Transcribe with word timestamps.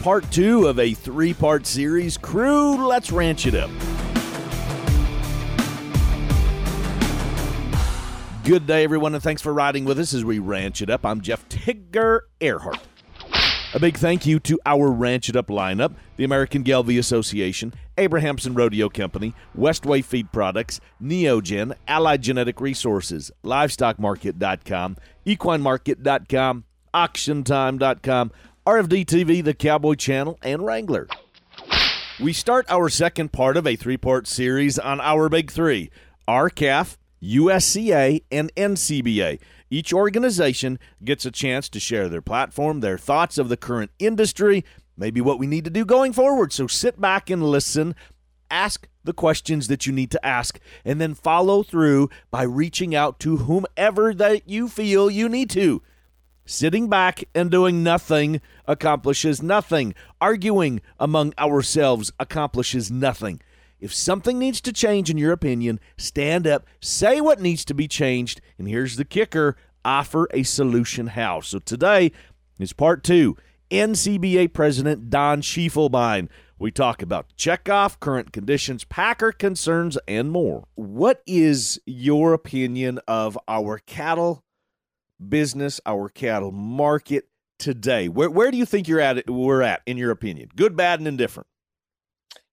part 0.00 0.30
two 0.30 0.66
of 0.66 0.78
a 0.78 0.94
three 0.94 1.34
part 1.34 1.66
series. 1.66 2.16
Crew, 2.16 2.86
let's 2.86 3.10
ranch 3.12 3.46
it 3.46 3.54
up. 3.54 3.70
Good 8.44 8.66
day, 8.66 8.82
everyone, 8.82 9.14
and 9.14 9.22
thanks 9.22 9.42
for 9.42 9.52
riding 9.52 9.84
with 9.84 9.98
us 9.98 10.14
as 10.14 10.24
we 10.24 10.38
ranch 10.38 10.80
it 10.80 10.88
up. 10.88 11.04
I'm 11.04 11.20
Jeff 11.20 11.46
Tigger 11.50 12.20
Earhart. 12.40 12.80
A 13.74 13.78
big 13.78 13.98
thank 13.98 14.24
you 14.24 14.40
to 14.40 14.58
our 14.64 14.90
Ranch 14.90 15.28
It 15.28 15.36
Up 15.36 15.48
lineup 15.48 15.94
the 16.16 16.24
American 16.24 16.64
Gelbvieh 16.64 16.98
Association, 16.98 17.74
Abrahamson 17.98 18.54
Rodeo 18.54 18.88
Company, 18.88 19.34
Westway 19.56 20.02
Feed 20.02 20.32
Products, 20.32 20.80
Neogen, 21.02 21.74
Allied 21.86 22.22
Genetic 22.22 22.62
Resources, 22.62 23.30
LivestockMarket.com, 23.44 24.96
EquineMarket.com, 25.26 26.64
AuctionTime.com, 26.94 28.32
RFD 28.68 29.06
TV, 29.06 29.42
the 29.42 29.54
Cowboy 29.54 29.94
Channel, 29.94 30.38
and 30.42 30.62
Wrangler. 30.62 31.08
We 32.20 32.34
start 32.34 32.66
our 32.68 32.90
second 32.90 33.32
part 33.32 33.56
of 33.56 33.66
a 33.66 33.76
three 33.76 33.96
part 33.96 34.26
series 34.26 34.78
on 34.78 35.00
our 35.00 35.30
Big 35.30 35.50
Three 35.50 35.90
R-CALF, 36.28 36.98
USCA, 37.22 38.24
and 38.30 38.54
NCBA. 38.56 39.40
Each 39.70 39.94
organization 39.94 40.78
gets 41.02 41.24
a 41.24 41.30
chance 41.30 41.70
to 41.70 41.80
share 41.80 42.10
their 42.10 42.20
platform, 42.20 42.80
their 42.80 42.98
thoughts 42.98 43.38
of 43.38 43.48
the 43.48 43.56
current 43.56 43.90
industry, 43.98 44.66
maybe 44.98 45.22
what 45.22 45.38
we 45.38 45.46
need 45.46 45.64
to 45.64 45.70
do 45.70 45.86
going 45.86 46.12
forward. 46.12 46.52
So 46.52 46.66
sit 46.66 47.00
back 47.00 47.30
and 47.30 47.42
listen, 47.42 47.94
ask 48.50 48.86
the 49.02 49.14
questions 49.14 49.68
that 49.68 49.86
you 49.86 49.94
need 49.94 50.10
to 50.10 50.26
ask, 50.26 50.60
and 50.84 51.00
then 51.00 51.14
follow 51.14 51.62
through 51.62 52.10
by 52.30 52.42
reaching 52.42 52.94
out 52.94 53.18
to 53.20 53.38
whomever 53.38 54.12
that 54.12 54.46
you 54.46 54.68
feel 54.68 55.08
you 55.08 55.26
need 55.26 55.48
to. 55.52 55.80
Sitting 56.50 56.88
back 56.88 57.24
and 57.34 57.50
doing 57.50 57.82
nothing 57.82 58.40
accomplishes 58.64 59.42
nothing. 59.42 59.94
Arguing 60.18 60.80
among 60.98 61.34
ourselves 61.38 62.10
accomplishes 62.18 62.90
nothing. 62.90 63.42
If 63.80 63.92
something 63.92 64.38
needs 64.38 64.62
to 64.62 64.72
change 64.72 65.10
in 65.10 65.18
your 65.18 65.32
opinion, 65.32 65.78
stand 65.98 66.46
up, 66.46 66.64
say 66.80 67.20
what 67.20 67.38
needs 67.38 67.66
to 67.66 67.74
be 67.74 67.86
changed, 67.86 68.40
and 68.56 68.66
here's 68.66 68.96
the 68.96 69.04
kicker 69.04 69.56
offer 69.84 70.26
a 70.32 70.42
solution 70.42 71.08
how. 71.08 71.42
So 71.42 71.58
today 71.58 72.12
is 72.58 72.72
part 72.72 73.04
two. 73.04 73.36
NCBA 73.70 74.54
President 74.54 75.10
Don 75.10 75.42
Schiefelbein. 75.42 76.30
We 76.58 76.70
talk 76.70 77.02
about 77.02 77.26
checkoff, 77.36 78.00
current 78.00 78.32
conditions, 78.32 78.84
Packer 78.84 79.32
concerns, 79.32 79.98
and 80.08 80.30
more. 80.30 80.64
What 80.76 81.22
is 81.26 81.78
your 81.84 82.32
opinion 82.32 83.00
of 83.06 83.38
our 83.46 83.80
cattle 83.80 84.44
business, 85.26 85.80
our 85.86 86.08
cattle 86.08 86.52
market 86.52 87.28
today? 87.58 88.08
Where, 88.08 88.30
where 88.30 88.50
do 88.50 88.56
you 88.56 88.66
think 88.66 88.88
you're 88.88 89.00
at? 89.00 89.28
We're 89.28 89.62
at, 89.62 89.82
in 89.86 89.96
your 89.96 90.10
opinion, 90.10 90.50
good, 90.56 90.76
bad, 90.76 91.00
and 91.00 91.08
indifferent. 91.08 91.46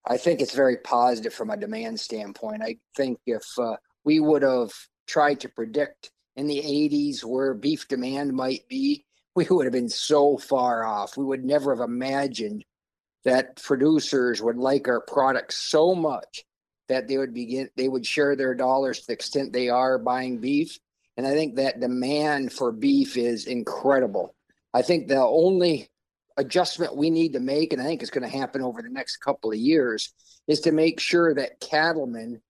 I 0.07 0.17
think 0.17 0.39
it's 0.39 0.53
very 0.53 0.77
positive 0.77 1.33
from 1.33 1.49
a 1.49 1.57
demand 1.57 1.99
standpoint. 1.99 2.61
I 2.61 2.77
think 2.95 3.19
if 3.25 3.43
uh, 3.57 3.77
we 4.03 4.19
would 4.19 4.43
have 4.43 4.71
tried 5.07 5.39
to 5.41 5.49
predict 5.49 6.11
in 6.35 6.47
the 6.47 6.61
80s 6.61 7.23
where 7.23 7.53
beef 7.53 7.87
demand 7.87 8.33
might 8.33 8.67
be, 8.67 9.05
we 9.35 9.45
would 9.49 9.65
have 9.65 9.73
been 9.73 9.89
so 9.89 10.37
far 10.37 10.85
off. 10.85 11.17
We 11.17 11.25
would 11.25 11.43
never 11.43 11.75
have 11.75 11.83
imagined 11.83 12.63
that 13.25 13.61
producers 13.61 14.41
would 14.41 14.57
like 14.57 14.87
our 14.87 15.01
products 15.01 15.57
so 15.57 15.95
much 15.95 16.45
that 16.87 17.07
they 17.07 17.17
would 17.17 17.33
begin 17.33 17.67
they 17.75 17.87
would 17.87 18.05
share 18.05 18.35
their 18.35 18.53
dollars 18.53 18.99
to 18.99 19.07
the 19.07 19.13
extent 19.13 19.51
they 19.51 19.69
are 19.69 19.97
buying 19.97 20.37
beef. 20.37 20.79
And 21.17 21.25
I 21.25 21.31
think 21.31 21.55
that 21.55 21.79
demand 21.79 22.51
for 22.51 22.71
beef 22.71 23.17
is 23.17 23.45
incredible. 23.45 24.35
I 24.73 24.81
think 24.81 25.07
the 25.07 25.21
only 25.21 25.89
adjustment 26.37 26.97
we 26.97 27.09
need 27.09 27.33
to 27.33 27.39
make, 27.39 27.71
and 27.71 27.81
I 27.81 27.85
think 27.85 28.01
it's 28.01 28.11
going 28.11 28.29
to 28.29 28.37
happen 28.37 28.61
over 28.61 28.81
the 28.81 28.89
next 28.89 29.17
couple 29.17 29.51
of 29.51 29.57
years, 29.57 30.13
is 30.47 30.61
to 30.61 30.71
make 30.71 30.99
sure 30.99 31.33
that 31.33 31.59
cattlemen 31.59 32.41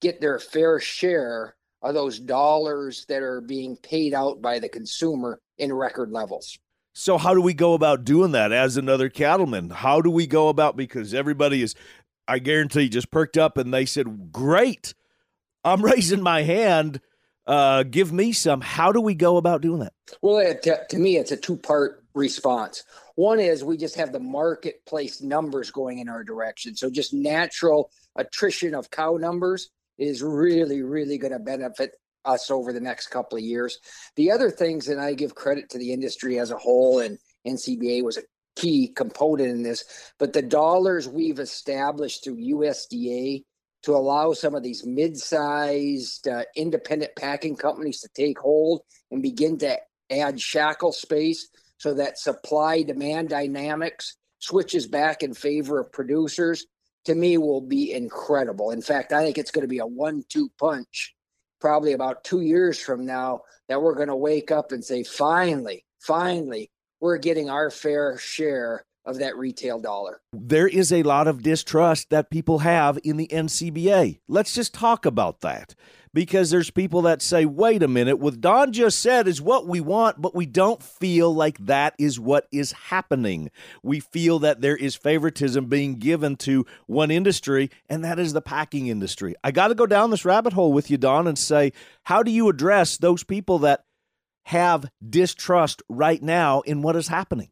get 0.00 0.20
their 0.20 0.38
fair 0.38 0.78
share 0.80 1.56
of 1.82 1.94
those 1.94 2.18
dollars 2.18 3.06
that 3.08 3.22
are 3.22 3.40
being 3.40 3.76
paid 3.76 4.12
out 4.12 4.42
by 4.42 4.58
the 4.58 4.68
consumer 4.68 5.40
in 5.58 5.72
record 5.72 6.10
levels. 6.10 6.58
So, 6.92 7.16
how 7.16 7.34
do 7.34 7.40
we 7.40 7.54
go 7.54 7.74
about 7.74 8.04
doing 8.04 8.32
that 8.32 8.52
as 8.52 8.76
another 8.76 9.08
cattleman? 9.08 9.70
How 9.70 10.00
do 10.00 10.10
we 10.10 10.26
go 10.26 10.48
about 10.48 10.76
because 10.76 11.14
everybody 11.14 11.62
is, 11.62 11.74
I 12.28 12.40
guarantee, 12.40 12.88
just 12.88 13.10
perked 13.10 13.38
up 13.38 13.56
and 13.56 13.72
they 13.72 13.86
said, 13.86 14.32
Great, 14.32 14.94
I'm 15.64 15.82
raising 15.84 16.22
my 16.22 16.42
hand. 16.42 17.00
Uh, 17.46 17.82
give 17.82 18.12
me 18.12 18.32
some. 18.32 18.60
How 18.60 18.92
do 18.92 19.00
we 19.00 19.14
go 19.14 19.36
about 19.36 19.62
doing 19.62 19.80
that? 19.80 19.92
Well, 20.22 20.54
to, 20.62 20.80
to 20.88 20.98
me, 20.98 21.16
it's 21.16 21.32
a 21.32 21.36
two 21.36 21.56
part 21.56 22.04
response. 22.14 22.84
One 23.16 23.40
is 23.40 23.64
we 23.64 23.76
just 23.76 23.96
have 23.96 24.12
the 24.12 24.20
marketplace 24.20 25.20
numbers 25.20 25.70
going 25.70 25.98
in 25.98 26.08
our 26.08 26.22
direction. 26.22 26.76
So, 26.76 26.90
just 26.90 27.12
natural 27.14 27.90
attrition 28.16 28.74
of 28.74 28.90
cow 28.90 29.16
numbers 29.16 29.70
is 29.98 30.22
really, 30.22 30.82
really 30.82 31.18
going 31.18 31.32
to 31.32 31.38
benefit 31.38 31.92
us 32.24 32.50
over 32.50 32.72
the 32.72 32.80
next 32.80 33.08
couple 33.08 33.38
of 33.38 33.44
years. 33.44 33.78
The 34.16 34.30
other 34.30 34.50
things, 34.50 34.88
and 34.88 35.00
I 35.00 35.14
give 35.14 35.34
credit 35.34 35.70
to 35.70 35.78
the 35.78 35.92
industry 35.92 36.38
as 36.38 36.50
a 36.50 36.58
whole, 36.58 37.00
and 37.00 37.18
NCBA 37.46 38.02
was 38.02 38.18
a 38.18 38.22
key 38.56 38.88
component 38.88 39.50
in 39.50 39.62
this, 39.62 39.84
but 40.18 40.32
the 40.32 40.42
dollars 40.42 41.08
we've 41.08 41.38
established 41.38 42.24
through 42.24 42.36
USDA 42.36 43.44
to 43.82 43.94
allow 43.94 44.32
some 44.32 44.54
of 44.54 44.62
these 44.62 44.84
mid-sized 44.84 46.28
uh, 46.28 46.42
independent 46.56 47.12
packing 47.16 47.56
companies 47.56 48.00
to 48.00 48.08
take 48.14 48.38
hold 48.38 48.82
and 49.10 49.22
begin 49.22 49.58
to 49.58 49.78
add 50.10 50.40
shackle 50.40 50.92
space 50.92 51.48
so 51.78 51.94
that 51.94 52.18
supply 52.18 52.82
demand 52.82 53.28
dynamics 53.28 54.16
switches 54.38 54.86
back 54.86 55.22
in 55.22 55.32
favor 55.34 55.80
of 55.80 55.92
producers 55.92 56.66
to 57.04 57.14
me 57.14 57.38
will 57.38 57.62
be 57.62 57.92
incredible. 57.92 58.70
In 58.70 58.82
fact, 58.82 59.12
I 59.12 59.22
think 59.24 59.38
it's 59.38 59.50
going 59.50 59.62
to 59.62 59.68
be 59.68 59.78
a 59.78 59.86
one 59.86 60.24
two 60.28 60.50
punch 60.58 61.14
probably 61.60 61.92
about 61.92 62.24
two 62.24 62.40
years 62.40 62.78
from 62.78 63.06
now 63.06 63.42
that 63.68 63.80
we're 63.80 63.94
going 63.94 64.08
to 64.08 64.16
wake 64.16 64.50
up 64.50 64.72
and 64.72 64.84
say, 64.84 65.02
finally, 65.02 65.84
finally, 66.00 66.70
we're 67.00 67.18
getting 67.18 67.48
our 67.48 67.70
fair 67.70 68.18
share 68.18 68.84
of 69.04 69.18
that 69.18 69.36
retail 69.36 69.80
dollar. 69.80 70.20
There 70.32 70.68
is 70.68 70.92
a 70.92 71.02
lot 71.02 71.26
of 71.26 71.42
distrust 71.42 72.10
that 72.10 72.30
people 72.30 72.60
have 72.60 72.98
in 73.02 73.16
the 73.16 73.28
NCBA. 73.28 74.20
Let's 74.28 74.54
just 74.54 74.74
talk 74.74 75.06
about 75.06 75.40
that 75.40 75.74
because 76.12 76.50
there's 76.50 76.70
people 76.70 77.02
that 77.02 77.22
say, 77.22 77.44
wait 77.44 77.82
a 77.82 77.88
minute, 77.88 78.18
what 78.18 78.40
Don 78.40 78.72
just 78.72 79.00
said 79.00 79.28
is 79.28 79.40
what 79.40 79.66
we 79.66 79.80
want, 79.80 80.20
but 80.20 80.34
we 80.34 80.46
don't 80.46 80.82
feel 80.82 81.32
like 81.32 81.58
that 81.58 81.94
is 81.98 82.18
what 82.18 82.46
is 82.52 82.72
happening. 82.72 83.50
We 83.82 84.00
feel 84.00 84.38
that 84.40 84.60
there 84.60 84.76
is 84.76 84.96
favoritism 84.96 85.66
being 85.66 85.96
given 85.96 86.36
to 86.38 86.66
one 86.86 87.10
industry, 87.10 87.70
and 87.88 88.04
that 88.04 88.18
is 88.18 88.32
the 88.32 88.42
packing 88.42 88.88
industry. 88.88 89.34
I 89.44 89.50
got 89.50 89.68
to 89.68 89.74
go 89.74 89.86
down 89.86 90.10
this 90.10 90.24
rabbit 90.24 90.52
hole 90.52 90.72
with 90.72 90.90
you, 90.90 90.96
Don, 90.96 91.26
and 91.26 91.38
say, 91.38 91.72
how 92.04 92.22
do 92.22 92.30
you 92.30 92.48
address 92.48 92.98
those 92.98 93.22
people 93.24 93.60
that 93.60 93.84
have 94.46 94.90
distrust 95.08 95.82
right 95.88 96.22
now 96.22 96.60
in 96.62 96.82
what 96.82 96.96
is 96.96 97.08
happening? 97.08 97.50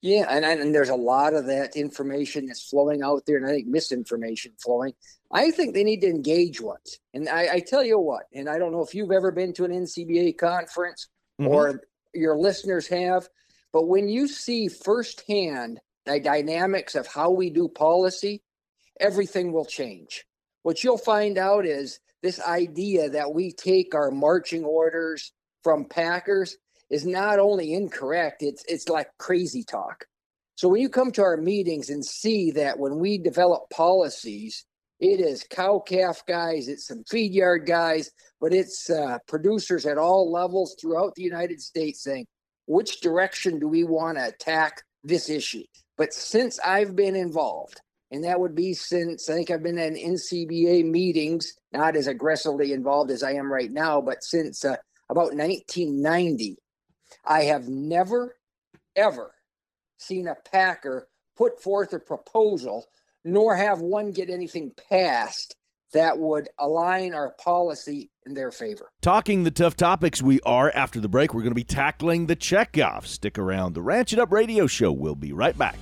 Yeah, 0.00 0.26
and, 0.28 0.44
and 0.44 0.74
there's 0.74 0.90
a 0.90 0.94
lot 0.94 1.34
of 1.34 1.46
that 1.46 1.76
information 1.76 2.46
that's 2.46 2.68
flowing 2.68 3.02
out 3.02 3.24
there, 3.26 3.36
and 3.36 3.46
I 3.46 3.50
think 3.50 3.66
misinformation 3.66 4.52
flowing. 4.62 4.92
I 5.32 5.50
think 5.50 5.74
they 5.74 5.84
need 5.84 6.00
to 6.02 6.08
engage 6.08 6.60
once. 6.60 6.98
And 7.12 7.28
I, 7.28 7.54
I 7.54 7.60
tell 7.60 7.84
you 7.84 7.98
what, 7.98 8.24
and 8.32 8.48
I 8.48 8.58
don't 8.58 8.72
know 8.72 8.82
if 8.82 8.94
you've 8.94 9.12
ever 9.12 9.32
been 9.32 9.52
to 9.54 9.64
an 9.64 9.72
NCBA 9.72 10.38
conference 10.38 11.08
mm-hmm. 11.40 11.50
or 11.50 11.80
your 12.14 12.36
listeners 12.36 12.86
have, 12.88 13.28
but 13.72 13.88
when 13.88 14.08
you 14.08 14.28
see 14.28 14.68
firsthand 14.68 15.80
the 16.06 16.20
dynamics 16.20 16.94
of 16.94 17.06
how 17.06 17.30
we 17.30 17.50
do 17.50 17.68
policy, 17.68 18.42
everything 19.00 19.52
will 19.52 19.64
change. 19.64 20.24
What 20.62 20.84
you'll 20.84 20.98
find 20.98 21.38
out 21.38 21.66
is 21.66 21.98
this 22.22 22.40
idea 22.40 23.10
that 23.10 23.34
we 23.34 23.52
take 23.52 23.94
our 23.94 24.10
marching 24.10 24.64
orders 24.64 25.32
from 25.62 25.86
Packers 25.86 26.56
is 26.94 27.04
not 27.04 27.40
only 27.40 27.74
incorrect, 27.74 28.40
it's 28.40 28.64
it's 28.68 28.88
like 28.88 29.08
crazy 29.18 29.64
talk. 29.64 30.04
So 30.54 30.68
when 30.68 30.80
you 30.80 30.88
come 30.88 31.10
to 31.12 31.22
our 31.22 31.36
meetings 31.36 31.90
and 31.90 32.04
see 32.04 32.52
that 32.52 32.78
when 32.78 33.00
we 33.00 33.18
develop 33.18 33.68
policies, 33.70 34.64
it 35.00 35.18
is 35.18 35.44
cow 35.50 35.80
calf 35.80 36.22
guys, 36.28 36.68
it's 36.68 36.86
some 36.86 37.02
feed 37.10 37.32
yard 37.32 37.66
guys, 37.66 38.12
but 38.40 38.54
it's 38.54 38.88
uh, 38.88 39.18
producers 39.26 39.86
at 39.86 39.98
all 39.98 40.30
levels 40.30 40.76
throughout 40.80 41.16
the 41.16 41.24
United 41.24 41.60
States 41.60 42.04
saying, 42.04 42.26
which 42.66 43.00
direction 43.00 43.58
do 43.58 43.66
we 43.66 43.82
want 43.82 44.16
to 44.16 44.28
attack 44.28 44.80
this 45.02 45.28
issue? 45.28 45.64
But 45.98 46.14
since 46.14 46.60
I've 46.60 46.94
been 46.94 47.16
involved, 47.16 47.80
and 48.12 48.22
that 48.22 48.38
would 48.38 48.54
be 48.54 48.72
since 48.72 49.28
I 49.28 49.34
think 49.34 49.50
I've 49.50 49.64
been 49.64 49.78
in 49.78 49.96
NCBA 49.96 50.88
meetings, 50.88 51.54
not 51.72 51.96
as 51.96 52.06
aggressively 52.06 52.72
involved 52.72 53.10
as 53.10 53.24
I 53.24 53.32
am 53.32 53.52
right 53.52 53.72
now, 53.72 54.00
but 54.00 54.22
since 54.22 54.64
uh, 54.64 54.76
about 55.10 55.34
1990, 55.34 56.56
I 57.26 57.44
have 57.44 57.68
never, 57.68 58.36
ever 58.96 59.34
seen 59.96 60.28
a 60.28 60.34
Packer 60.34 61.08
put 61.36 61.60
forth 61.62 61.92
a 61.92 61.98
proposal, 61.98 62.86
nor 63.24 63.56
have 63.56 63.80
one 63.80 64.12
get 64.12 64.30
anything 64.30 64.72
passed 64.90 65.56
that 65.92 66.18
would 66.18 66.48
align 66.58 67.14
our 67.14 67.30
policy 67.42 68.10
in 68.26 68.34
their 68.34 68.50
favor. 68.50 68.90
Talking 69.00 69.44
the 69.44 69.50
tough 69.50 69.76
topics 69.76 70.20
we 70.20 70.40
are 70.40 70.70
after 70.74 71.00
the 71.00 71.08
break, 71.08 71.32
we're 71.32 71.42
going 71.42 71.52
to 71.52 71.54
be 71.54 71.64
tackling 71.64 72.26
the 72.26 72.36
checkoff. 72.36 73.06
Stick 73.06 73.38
around. 73.38 73.74
The 73.74 73.82
Ranch 73.82 74.12
It 74.12 74.18
Up 74.18 74.32
radio 74.32 74.66
show 74.66 74.92
will 74.92 75.14
be 75.14 75.32
right 75.32 75.56
back. 75.56 75.78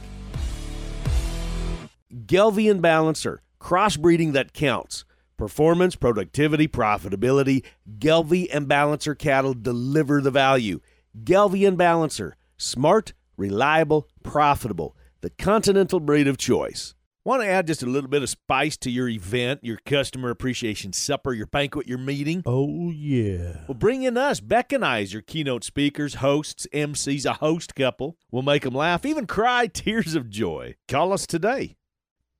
Gelbvieh 2.27 2.71
and 2.71 2.83
Balancer, 2.83 3.43
crossbreeding 3.61 4.33
that 4.35 4.53
counts. 4.53 5.05
Performance, 5.39 5.97
productivity, 5.97 6.69
profitability. 6.69 7.65
Gelbvieh 7.99 8.49
and 8.53 8.69
Balancer 8.69 9.15
cattle 9.15 9.55
deliver 9.55 10.21
the 10.21 10.31
value. 10.31 10.81
Gelbvieh 11.17 11.69
and 11.69 11.77
Balancer, 11.77 12.37
smart, 12.57 13.13
reliable, 13.37 14.09
profitable. 14.23 14.97
The 15.21 15.31
continental 15.31 16.01
breed 16.01 16.27
of 16.27 16.39
choice. 16.39 16.95
Want 17.25 17.43
to 17.43 17.49
add 17.49 17.69
just 17.69 17.85
a 17.85 17.87
little 17.87 18.11
bit 18.11 18.23
of 18.23 18.29
spice 18.29 18.77
to 18.79 18.91
your 18.91 19.09
event, 19.09 19.61
your 19.63 19.79
customer 19.87 20.31
appreciation 20.31 20.93
supper, 20.93 21.33
your 21.33 21.47
banquet, 21.47 21.87
your 21.87 21.99
meeting? 21.99 22.43
Oh, 22.45 22.91
yeah. 22.91 23.59
Well, 23.69 23.79
bring 23.79 24.03
in 24.03 24.17
us, 24.17 24.41
Beck 24.41 24.73
and 24.73 24.85
I, 24.85 25.03
as 25.03 25.13
your 25.13 25.23
keynote 25.23 25.63
speakers, 25.63 26.15
hosts, 26.15 26.67
MCs, 26.73 27.25
a 27.25 27.35
host 27.35 27.77
couple. 27.77 28.17
We'll 28.33 28.43
make 28.43 28.63
them 28.63 28.75
laugh, 28.75 29.07
even 29.07 29.29
cry 29.29 29.69
tears 29.69 30.17
of 30.17 30.31
joy. 30.31 30.75
Call 30.89 31.13
us 31.13 31.27
today. 31.27 31.77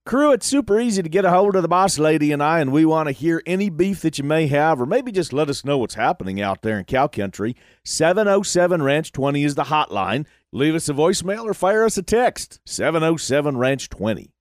Crew, 0.05 0.33
it's 0.33 0.47
super 0.47 0.81
easy 0.81 1.01
to 1.01 1.09
get 1.09 1.25
a 1.25 1.31
hold 1.31 1.55
of 1.55 1.63
the 1.63 1.69
boss 1.69 1.97
lady 1.97 2.33
and 2.33 2.43
I, 2.43 2.59
and 2.59 2.73
we 2.73 2.85
want 2.85 3.07
to 3.07 3.13
hear 3.13 3.41
any 3.47 3.71
beef 3.71 4.01
that 4.01 4.19
you 4.19 4.25
may 4.25 4.49
have, 4.49 4.81
or 4.81 4.87
maybe 4.87 5.13
just 5.13 5.33
let 5.33 5.49
us 5.49 5.65
know 5.65 5.79
what's 5.79 5.95
happening 5.95 6.41
out 6.41 6.63
there 6.63 6.77
in 6.77 6.85
cow 6.87 7.07
country. 7.07 7.55
707 7.85 8.83
Ranch 8.83 9.13
20 9.13 9.45
is 9.45 9.55
the 9.55 9.65
hotline. 9.65 10.27
Leave 10.51 10.75
us 10.75 10.89
a 10.89 10.93
voicemail 10.93 11.45
or 11.45 11.55
fire 11.55 11.85
us 11.85 11.97
a 11.97 12.03
text. 12.03 12.59
707 12.67 13.57
Ranch 13.57 13.89
20. 13.91 14.33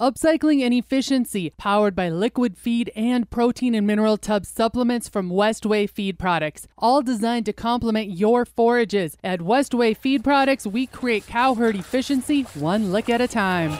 Upcycling 0.00 0.62
and 0.62 0.72
efficiency, 0.72 1.50
powered 1.58 1.94
by 1.94 2.08
liquid 2.08 2.56
feed 2.56 2.90
and 2.96 3.28
protein 3.28 3.74
and 3.74 3.86
mineral 3.86 4.16
tub 4.16 4.46
supplements 4.46 5.10
from 5.10 5.28
Westway 5.28 5.88
Feed 5.88 6.18
Products, 6.18 6.66
all 6.78 7.02
designed 7.02 7.44
to 7.44 7.52
complement 7.52 8.16
your 8.16 8.46
forages. 8.46 9.18
At 9.22 9.40
Westway 9.40 9.94
Feed 9.94 10.24
Products, 10.24 10.66
we 10.66 10.86
create 10.86 11.26
cow 11.26 11.54
herd 11.54 11.76
efficiency 11.76 12.44
one 12.54 12.90
lick 12.90 13.10
at 13.10 13.20
a 13.20 13.28
time. 13.28 13.78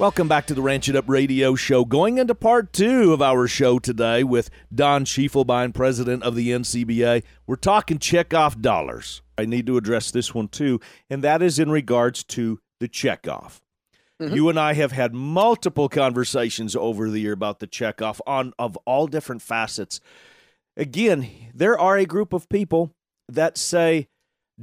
Welcome 0.00 0.28
back 0.28 0.46
to 0.46 0.54
the 0.54 0.62
Ranch 0.62 0.88
It 0.88 0.96
Up 0.96 1.10
radio 1.10 1.54
show. 1.54 1.84
Going 1.84 2.16
into 2.16 2.34
part 2.34 2.72
two 2.72 3.12
of 3.12 3.20
our 3.20 3.46
show 3.46 3.78
today 3.78 4.24
with 4.24 4.48
Don 4.74 5.04
Schiefelbein, 5.04 5.74
president 5.74 6.22
of 6.22 6.34
the 6.34 6.48
NCBA. 6.48 7.22
We're 7.46 7.56
talking 7.56 7.98
checkoff 7.98 8.62
dollars. 8.62 9.20
I 9.36 9.44
need 9.44 9.66
to 9.66 9.76
address 9.76 10.10
this 10.10 10.34
one 10.34 10.48
too, 10.48 10.80
and 11.10 11.22
that 11.22 11.42
is 11.42 11.58
in 11.58 11.70
regards 11.70 12.24
to 12.24 12.60
the 12.80 12.88
checkoff. 12.88 13.60
Mm-hmm. 14.18 14.34
You 14.34 14.48
and 14.48 14.58
I 14.58 14.72
have 14.72 14.92
had 14.92 15.12
multiple 15.12 15.90
conversations 15.90 16.74
over 16.74 17.10
the 17.10 17.20
year 17.20 17.34
about 17.34 17.58
the 17.58 17.66
checkoff 17.66 18.20
on 18.26 18.54
of 18.58 18.78
all 18.86 19.06
different 19.06 19.42
facets. 19.42 20.00
Again, 20.78 21.30
there 21.52 21.78
are 21.78 21.98
a 21.98 22.06
group 22.06 22.32
of 22.32 22.48
people 22.48 22.94
that 23.28 23.58
say, 23.58 24.08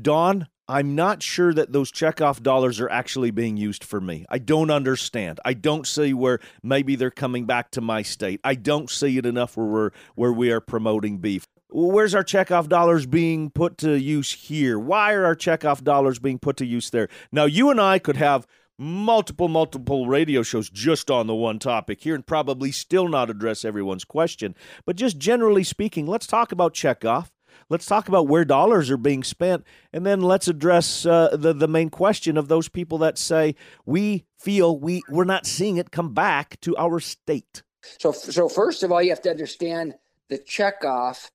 Don, 0.02 0.48
I'm 0.70 0.96
not 0.96 1.24
sure 1.24 1.54
that 1.54 1.72
those 1.72 1.92
checkoff 1.92 2.44
dollars 2.44 2.82
are 2.82 2.90
actually 2.90 3.32
being 3.32 3.56
used 3.56 3.86
for 3.86 4.02
me. 4.02 4.26
I 4.30 4.38
don't 4.38 4.70
understand. 4.70 5.40
I 5.46 5.54
don't 5.54 5.88
see 5.88 6.14
where 6.14 6.40
maybe 6.62 6.98
they're 6.98 7.10
coming 7.10 7.46
back 7.46 7.72
to 7.72 7.82
my 7.82 8.02
state. 8.02 8.42
I 8.44 8.56
don't 8.56 8.90
see 8.90 9.18
it 9.18 9.26
enough 9.26 9.56
where 9.56 9.66
we're 9.66 9.92
where 10.16 10.34
we 10.34 10.52
are 10.52 10.60
promoting 10.60 11.20
beef. 11.20 11.48
Where's 11.70 12.14
our 12.14 12.24
checkoff 12.24 12.68
dollars 12.68 13.06
being 13.06 13.50
put 13.50 13.78
to 13.80 13.98
use 13.98 14.32
here? 14.34 14.78
Why 14.78 15.14
are 15.14 15.26
our 15.26 15.36
checkoff 15.36 15.84
dollars 15.84 16.20
being 16.20 16.40
put 16.40 16.58
to 16.58 16.66
use 16.66 16.90
there? 16.90 17.08
Now 17.32 17.46
you 17.46 17.70
and 17.70 17.80
I 17.80 18.00
could 18.00 18.18
have 18.18 18.46
multiple 18.78 19.48
multiple 19.48 20.08
radio 20.08 20.44
shows 20.44 20.70
just 20.70 21.10
on 21.10 21.28
the 21.28 21.34
one 21.34 21.60
topic 21.60 22.02
here 22.02 22.14
and 22.14 22.26
probably 22.26 22.72
still 22.72 23.08
not 23.08 23.30
address 23.30 23.64
everyone's 23.64 24.06
question. 24.06 24.54
But 24.86 24.98
just 24.98 25.18
generally 25.18 25.64
speaking, 25.64 26.08
let's 26.08 26.28
talk 26.28 26.52
about 26.52 26.74
checkoff 26.74 27.30
Let's 27.70 27.86
talk 27.86 28.08
about 28.08 28.28
where 28.28 28.46
dollars 28.46 28.90
are 28.90 28.98
being 28.98 29.24
spent, 29.24 29.64
and 29.92 30.06
then 30.06 30.22
let's 30.22 30.48
address 30.48 31.06
uh, 31.06 31.36
the 31.36 31.54
the 31.54 31.68
main 31.68 31.90
question 31.90 32.38
of 32.38 32.48
those 32.48 32.70
people 32.70 32.98
that 33.00 33.18
say 33.18 33.56
we 33.86 34.26
feel 34.40 34.80
we 34.80 35.02
we're 35.10 35.24
not 35.24 35.46
seeing 35.46 35.78
it 35.78 35.92
come 35.92 36.14
back 36.14 36.60
to 36.62 36.76
our 36.78 37.00
state. 37.00 37.64
So, 38.00 38.12
so 38.12 38.50
first 38.50 38.84
of 38.84 38.92
all, 38.92 39.02
you 39.02 39.10
have 39.10 39.22
to 39.22 39.32
understand 39.32 39.96
the 40.30 40.40
checkoff 40.40 41.30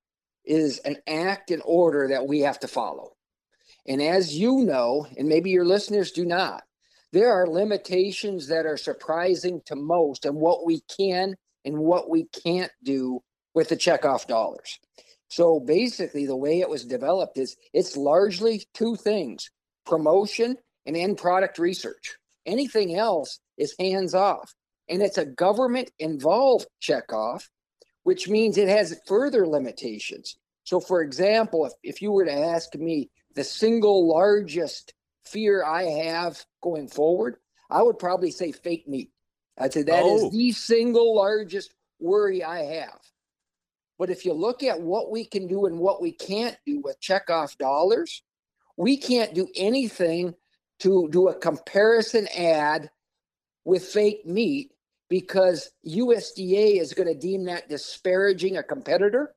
is 0.44 0.78
an 0.80 0.96
act 1.06 1.50
and 1.50 1.62
order 1.64 2.08
that 2.08 2.26
we 2.26 2.40
have 2.40 2.58
to 2.60 2.68
follow. 2.68 3.12
And 3.86 4.02
as 4.02 4.36
you 4.36 4.64
know, 4.64 5.06
and 5.16 5.28
maybe 5.28 5.50
your 5.50 5.64
listeners 5.64 6.12
do 6.12 6.24
not, 6.24 6.62
there 7.12 7.32
are 7.32 7.46
limitations 7.46 8.48
that 8.48 8.66
are 8.66 8.76
surprising 8.76 9.60
to 9.66 9.76
most 9.76 10.24
and 10.24 10.36
what 10.36 10.64
we 10.64 10.80
can 10.96 11.36
and 11.64 11.78
what 11.78 12.08
we 12.08 12.24
can't 12.24 12.72
do 12.82 13.22
with 13.54 13.68
the 13.68 13.76
checkoff 13.76 14.26
dollars. 14.26 14.78
So 15.32 15.60
basically, 15.60 16.26
the 16.26 16.36
way 16.36 16.60
it 16.60 16.68
was 16.68 16.84
developed 16.84 17.38
is 17.38 17.56
it's 17.72 17.96
largely 17.96 18.66
two 18.74 18.96
things 18.96 19.50
promotion 19.86 20.58
and 20.84 20.94
end 20.94 21.16
product 21.16 21.58
research. 21.58 22.18
Anything 22.44 22.96
else 22.96 23.40
is 23.56 23.74
hands 23.78 24.14
off. 24.14 24.52
And 24.90 25.00
it's 25.00 25.16
a 25.16 25.24
government 25.24 25.90
involved 25.98 26.66
checkoff, 26.82 27.44
which 28.02 28.28
means 28.28 28.58
it 28.58 28.68
has 28.68 29.00
further 29.06 29.46
limitations. 29.46 30.36
So, 30.64 30.80
for 30.80 31.00
example, 31.00 31.64
if, 31.64 31.72
if 31.82 32.02
you 32.02 32.12
were 32.12 32.26
to 32.26 32.30
ask 32.30 32.74
me 32.74 33.08
the 33.34 33.42
single 33.42 34.06
largest 34.06 34.92
fear 35.24 35.64
I 35.64 35.84
have 35.84 36.44
going 36.62 36.88
forward, 36.88 37.36
I 37.70 37.82
would 37.82 37.98
probably 37.98 38.32
say 38.32 38.52
fake 38.52 38.86
meat. 38.86 39.08
I'd 39.56 39.72
say 39.72 39.82
that 39.84 40.02
oh. 40.04 40.26
is 40.26 40.30
the 40.30 40.52
single 40.52 41.16
largest 41.16 41.72
worry 41.98 42.44
I 42.44 42.64
have. 42.64 43.00
But 44.02 44.10
if 44.10 44.24
you 44.24 44.32
look 44.32 44.64
at 44.64 44.80
what 44.80 45.12
we 45.12 45.24
can 45.24 45.46
do 45.46 45.66
and 45.66 45.78
what 45.78 46.02
we 46.02 46.10
can't 46.10 46.56
do 46.66 46.80
with 46.80 47.00
checkoff 47.00 47.56
dollars, 47.56 48.24
we 48.76 48.96
can't 48.96 49.32
do 49.32 49.46
anything 49.54 50.34
to 50.80 51.08
do 51.12 51.28
a 51.28 51.38
comparison 51.38 52.26
ad 52.36 52.90
with 53.64 53.84
fake 53.84 54.26
meat 54.26 54.72
because 55.08 55.70
USDA 55.86 56.80
is 56.80 56.94
going 56.94 57.06
to 57.06 57.14
deem 57.14 57.44
that 57.44 57.68
disparaging 57.68 58.56
a 58.56 58.64
competitor 58.64 59.36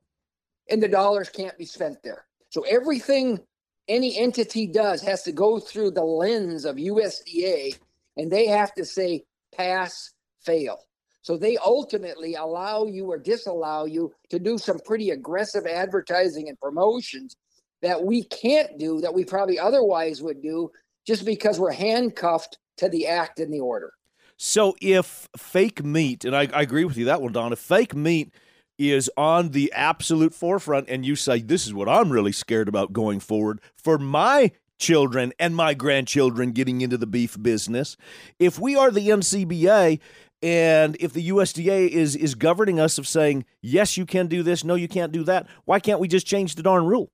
and 0.67 0.81
the 0.81 0.87
dollars 0.87 1.29
can't 1.29 1.59
be 1.59 1.65
spent 1.65 2.01
there. 2.01 2.25
So 2.49 2.63
everything 2.63 3.41
any 3.87 4.17
entity 4.17 4.65
does 4.65 5.03
has 5.03 5.21
to 5.25 5.31
go 5.31 5.59
through 5.59 5.91
the 5.91 6.03
lens 6.03 6.65
of 6.65 6.77
USDA 6.77 7.77
and 8.17 8.31
they 8.31 8.47
have 8.47 8.73
to 8.73 8.83
say 8.83 9.25
pass, 9.55 10.15
fail. 10.41 10.79
So 11.25 11.37
they 11.37 11.57
ultimately 11.57 12.35
allow 12.35 12.85
you 12.85 13.09
or 13.09 13.17
disallow 13.17 13.85
you 13.85 14.13
to 14.29 14.37
do 14.37 14.59
some 14.59 14.77
pretty 14.77 15.09
aggressive 15.09 15.65
advertising 15.65 16.49
and 16.49 16.59
promotions 16.59 17.35
that 17.81 18.03
we 18.03 18.25
can't 18.25 18.77
do 18.77 19.01
that 19.01 19.11
we 19.11 19.25
probably 19.25 19.57
otherwise 19.57 20.21
would 20.21 20.43
do 20.43 20.69
just 21.03 21.25
because 21.25 21.59
we're 21.59 21.71
handcuffed 21.71 22.59
to 22.77 22.89
the 22.89 23.07
act 23.07 23.39
and 23.39 23.51
the 23.51 23.59
order. 23.59 23.91
So 24.37 24.75
if 24.79 25.27
fake 25.35 25.83
meat, 25.83 26.25
and 26.25 26.35
I, 26.35 26.47
I 26.53 26.61
agree 26.61 26.85
with 26.85 26.95
you 26.95 27.05
that 27.05 27.23
one, 27.23 27.31
Don, 27.31 27.51
if 27.51 27.57
fake 27.57 27.95
meat 27.95 28.31
is 28.77 29.09
on 29.17 29.49
the 29.49 29.73
absolute 29.73 30.35
forefront 30.35 30.89
and 30.89 31.03
you 31.03 31.15
say, 31.15 31.39
this 31.39 31.65
is 31.65 31.73
what 31.73 31.89
I'm 31.89 32.11
really 32.11 32.33
scared 32.33 32.69
about 32.69 32.93
going 32.93 33.19
forward 33.19 33.61
for 33.75 33.97
my 33.97 34.51
children 34.77 35.33
and 35.39 35.55
my 35.55 35.73
grandchildren 35.73 36.51
getting 36.51 36.81
into 36.81 36.97
the 36.97 37.07
beef 37.07 37.41
business. 37.41 37.97
If 38.39 38.59
we 38.59 38.75
are 38.75 38.91
the 38.91 39.09
NCBA 39.09 39.99
and 40.41 40.97
if 40.99 41.13
the 41.13 41.29
USDA 41.29 41.89
is 41.89 42.15
is 42.15 42.35
governing 42.35 42.79
us 42.79 42.97
of 42.97 43.07
saying, 43.07 43.45
yes, 43.61 43.97
you 43.97 44.05
can 44.05 44.27
do 44.27 44.43
this, 44.43 44.63
no, 44.63 44.75
you 44.75 44.87
can't 44.87 45.11
do 45.11 45.23
that, 45.23 45.47
why 45.65 45.79
can't 45.79 45.99
we 45.99 46.07
just 46.07 46.27
change 46.27 46.55
the 46.55 46.63
darn 46.63 46.85
rule? 46.85 47.11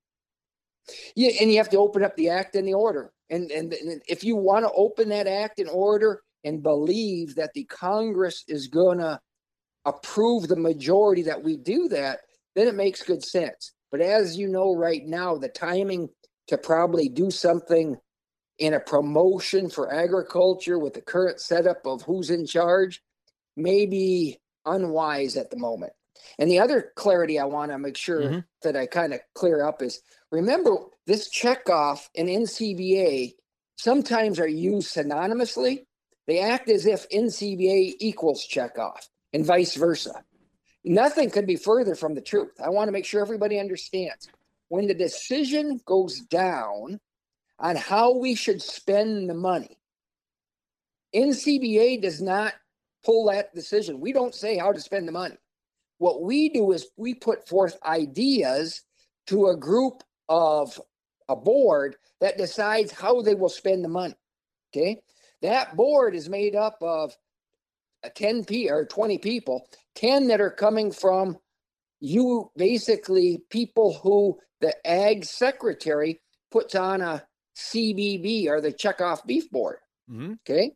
Yeah, 1.15 1.31
and 1.39 1.51
you 1.51 1.57
have 1.57 1.69
to 1.69 1.77
open 1.77 2.03
up 2.03 2.15
the 2.15 2.29
act 2.29 2.55
and 2.55 2.67
the 2.67 2.73
order. 2.73 3.11
And, 3.29 3.49
and, 3.51 3.71
and 3.73 4.01
if 4.07 4.23
you 4.23 4.35
want 4.35 4.65
to 4.65 4.71
open 4.73 5.09
that 5.09 5.27
act 5.27 5.59
and 5.59 5.69
order 5.69 6.21
and 6.43 6.63
believe 6.63 7.35
that 7.35 7.53
the 7.53 7.63
Congress 7.65 8.43
is 8.47 8.67
to 8.69 9.19
approve 9.85 10.47
the 10.47 10.55
majority 10.55 11.21
that 11.23 11.41
we 11.41 11.57
do 11.57 11.87
that, 11.89 12.19
then 12.55 12.67
it 12.67 12.75
makes 12.75 13.03
good 13.03 13.23
sense. 13.23 13.71
But 13.91 14.01
as 14.01 14.37
you 14.37 14.47
know, 14.47 14.75
right 14.75 15.05
now, 15.05 15.37
the 15.37 15.49
timing 15.49 16.09
to 16.47 16.57
probably 16.57 17.07
do 17.07 17.31
something 17.31 17.95
in 18.59 18.73
a 18.73 18.79
promotion 18.79 19.69
for 19.69 19.93
agriculture 19.93 20.77
with 20.77 20.93
the 20.93 21.01
current 21.01 21.39
setup 21.39 21.85
of 21.85 22.01
who's 22.01 22.29
in 22.29 22.45
charge 22.45 23.01
may 23.55 23.85
be 23.85 24.37
unwise 24.65 25.37
at 25.37 25.49
the 25.49 25.57
moment. 25.57 25.93
And 26.37 26.49
the 26.49 26.59
other 26.59 26.91
clarity 26.95 27.39
I 27.39 27.45
want 27.45 27.71
to 27.71 27.77
make 27.77 27.97
sure 27.97 28.21
mm-hmm. 28.21 28.39
that 28.63 28.75
I 28.75 28.85
kind 28.85 29.13
of 29.13 29.21
clear 29.33 29.63
up 29.65 29.81
is 29.81 30.01
remember 30.31 30.77
this 31.07 31.29
checkoff 31.29 32.07
and 32.15 32.29
NCBA 32.29 33.33
sometimes 33.77 34.39
are 34.39 34.47
used 34.47 34.95
synonymously. 34.95 35.85
They 36.27 36.39
act 36.39 36.69
as 36.69 36.85
if 36.85 37.09
NCBA 37.09 37.95
equals 37.99 38.47
checkoff 38.47 39.07
and 39.33 39.45
vice 39.45 39.75
versa. 39.75 40.23
Nothing 40.83 41.29
could 41.29 41.45
be 41.45 41.55
further 41.55 41.95
from 41.95 42.15
the 42.15 42.21
truth. 42.21 42.53
I 42.63 42.69
want 42.69 42.87
to 42.87 42.91
make 42.91 43.05
sure 43.05 43.21
everybody 43.21 43.59
understands. 43.59 44.27
When 44.69 44.87
the 44.87 44.93
decision 44.93 45.79
goes 45.85 46.21
down 46.21 46.99
on 47.59 47.75
how 47.75 48.17
we 48.17 48.35
should 48.35 48.61
spend 48.61 49.29
the 49.29 49.33
money, 49.33 49.77
NCBA 51.13 52.01
does 52.01 52.21
not 52.21 52.53
pull 53.03 53.25
that 53.25 53.53
decision. 53.53 53.99
We 53.99 54.13
don't 54.13 54.35
say 54.35 54.57
how 54.57 54.71
to 54.71 54.79
spend 54.79 55.07
the 55.07 55.11
money. 55.11 55.37
What 55.97 56.23
we 56.23 56.49
do 56.49 56.71
is 56.71 56.87
we 56.97 57.13
put 57.13 57.47
forth 57.47 57.77
ideas 57.85 58.81
to 59.27 59.47
a 59.47 59.57
group 59.57 60.03
of 60.29 60.79
a 61.29 61.35
board 61.35 61.95
that 62.19 62.37
decides 62.37 62.91
how 62.91 63.21
they 63.21 63.35
will 63.35 63.49
spend 63.49 63.83
the 63.83 63.89
money. 63.89 64.15
Okay. 64.73 65.01
That 65.41 65.75
board 65.75 66.15
is 66.15 66.29
made 66.29 66.55
up 66.55 66.77
of 66.81 67.15
10 68.15 68.45
p 68.45 68.69
or 68.69 68.85
20 68.85 69.17
people, 69.19 69.67
10 69.95 70.27
that 70.27 70.41
are 70.41 70.51
coming 70.51 70.91
from 70.91 71.37
you 71.99 72.51
basically 72.57 73.43
people 73.49 73.93
who 73.93 74.39
the 74.59 74.75
ag 74.85 75.23
secretary 75.23 76.19
puts 76.51 76.75
on 76.75 77.01
a 77.01 77.23
CBB 77.55 78.47
or 78.47 78.59
the 78.59 78.73
checkoff 78.73 79.25
beef 79.25 79.49
board. 79.49 79.77
Mm-hmm. 80.09 80.33
Okay. 80.41 80.71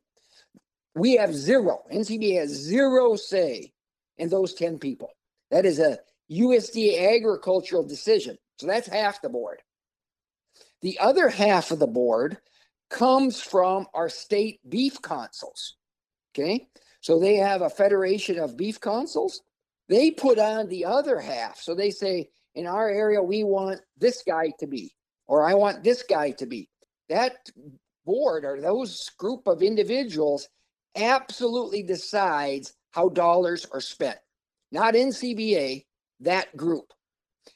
We 0.96 1.18
have 1.18 1.36
zero. 1.36 1.84
NCBA 1.94 2.40
has 2.40 2.50
zero 2.50 3.16
say 3.16 3.74
in 4.18 4.30
those 4.30 4.54
10 4.54 4.80
people. 4.80 5.12
That 5.52 5.66
is 5.66 5.80
a 5.80 6.00
USDA 6.32 7.18
agricultural 7.18 7.84
decision. 7.84 8.38
So 8.58 8.68
that's 8.68 8.88
half 8.88 9.22
the 9.22 9.30
board. 9.30 9.62
The 10.82 10.98
other 11.00 11.30
half 11.30 11.72
of 11.72 11.80
the 11.80 11.88
board 11.88 12.38
comes 12.90 13.42
from 13.42 13.88
our 13.94 14.10
state 14.10 14.60
beef 14.68 15.02
consuls. 15.02 15.76
Okay. 16.34 16.68
So 17.02 17.20
they 17.20 17.36
have 17.36 17.62
a 17.62 17.70
federation 17.70 18.40
of 18.40 18.58
beef 18.58 18.80
consuls. 18.80 19.42
They 19.90 20.12
put 20.12 20.40
on 20.40 20.68
the 20.68 20.86
other 20.86 21.20
half. 21.20 21.60
So 21.60 21.76
they 21.76 21.92
say, 21.92 22.30
in 22.56 22.66
our 22.66 22.90
area, 22.90 23.22
we 23.22 23.44
want 23.44 23.82
this 23.98 24.24
guy 24.26 24.52
to 24.60 24.68
be, 24.68 24.94
or 25.28 25.44
I 25.46 25.54
want 25.54 25.84
this 25.84 26.04
guy 26.04 26.32
to 26.32 26.46
be. 26.46 26.70
That 27.10 27.34
board 28.06 28.46
or 28.46 28.60
those 28.60 29.10
group 29.18 29.48
of 29.48 29.62
individuals 29.62 30.48
absolutely 30.96 31.84
decides 31.84 32.74
how 32.92 33.10
dollars 33.10 33.66
are 33.72 33.82
spent. 33.82 34.18
Not 34.72 34.94
NCBA, 34.94 35.86
that 36.22 36.56
group. 36.56 36.94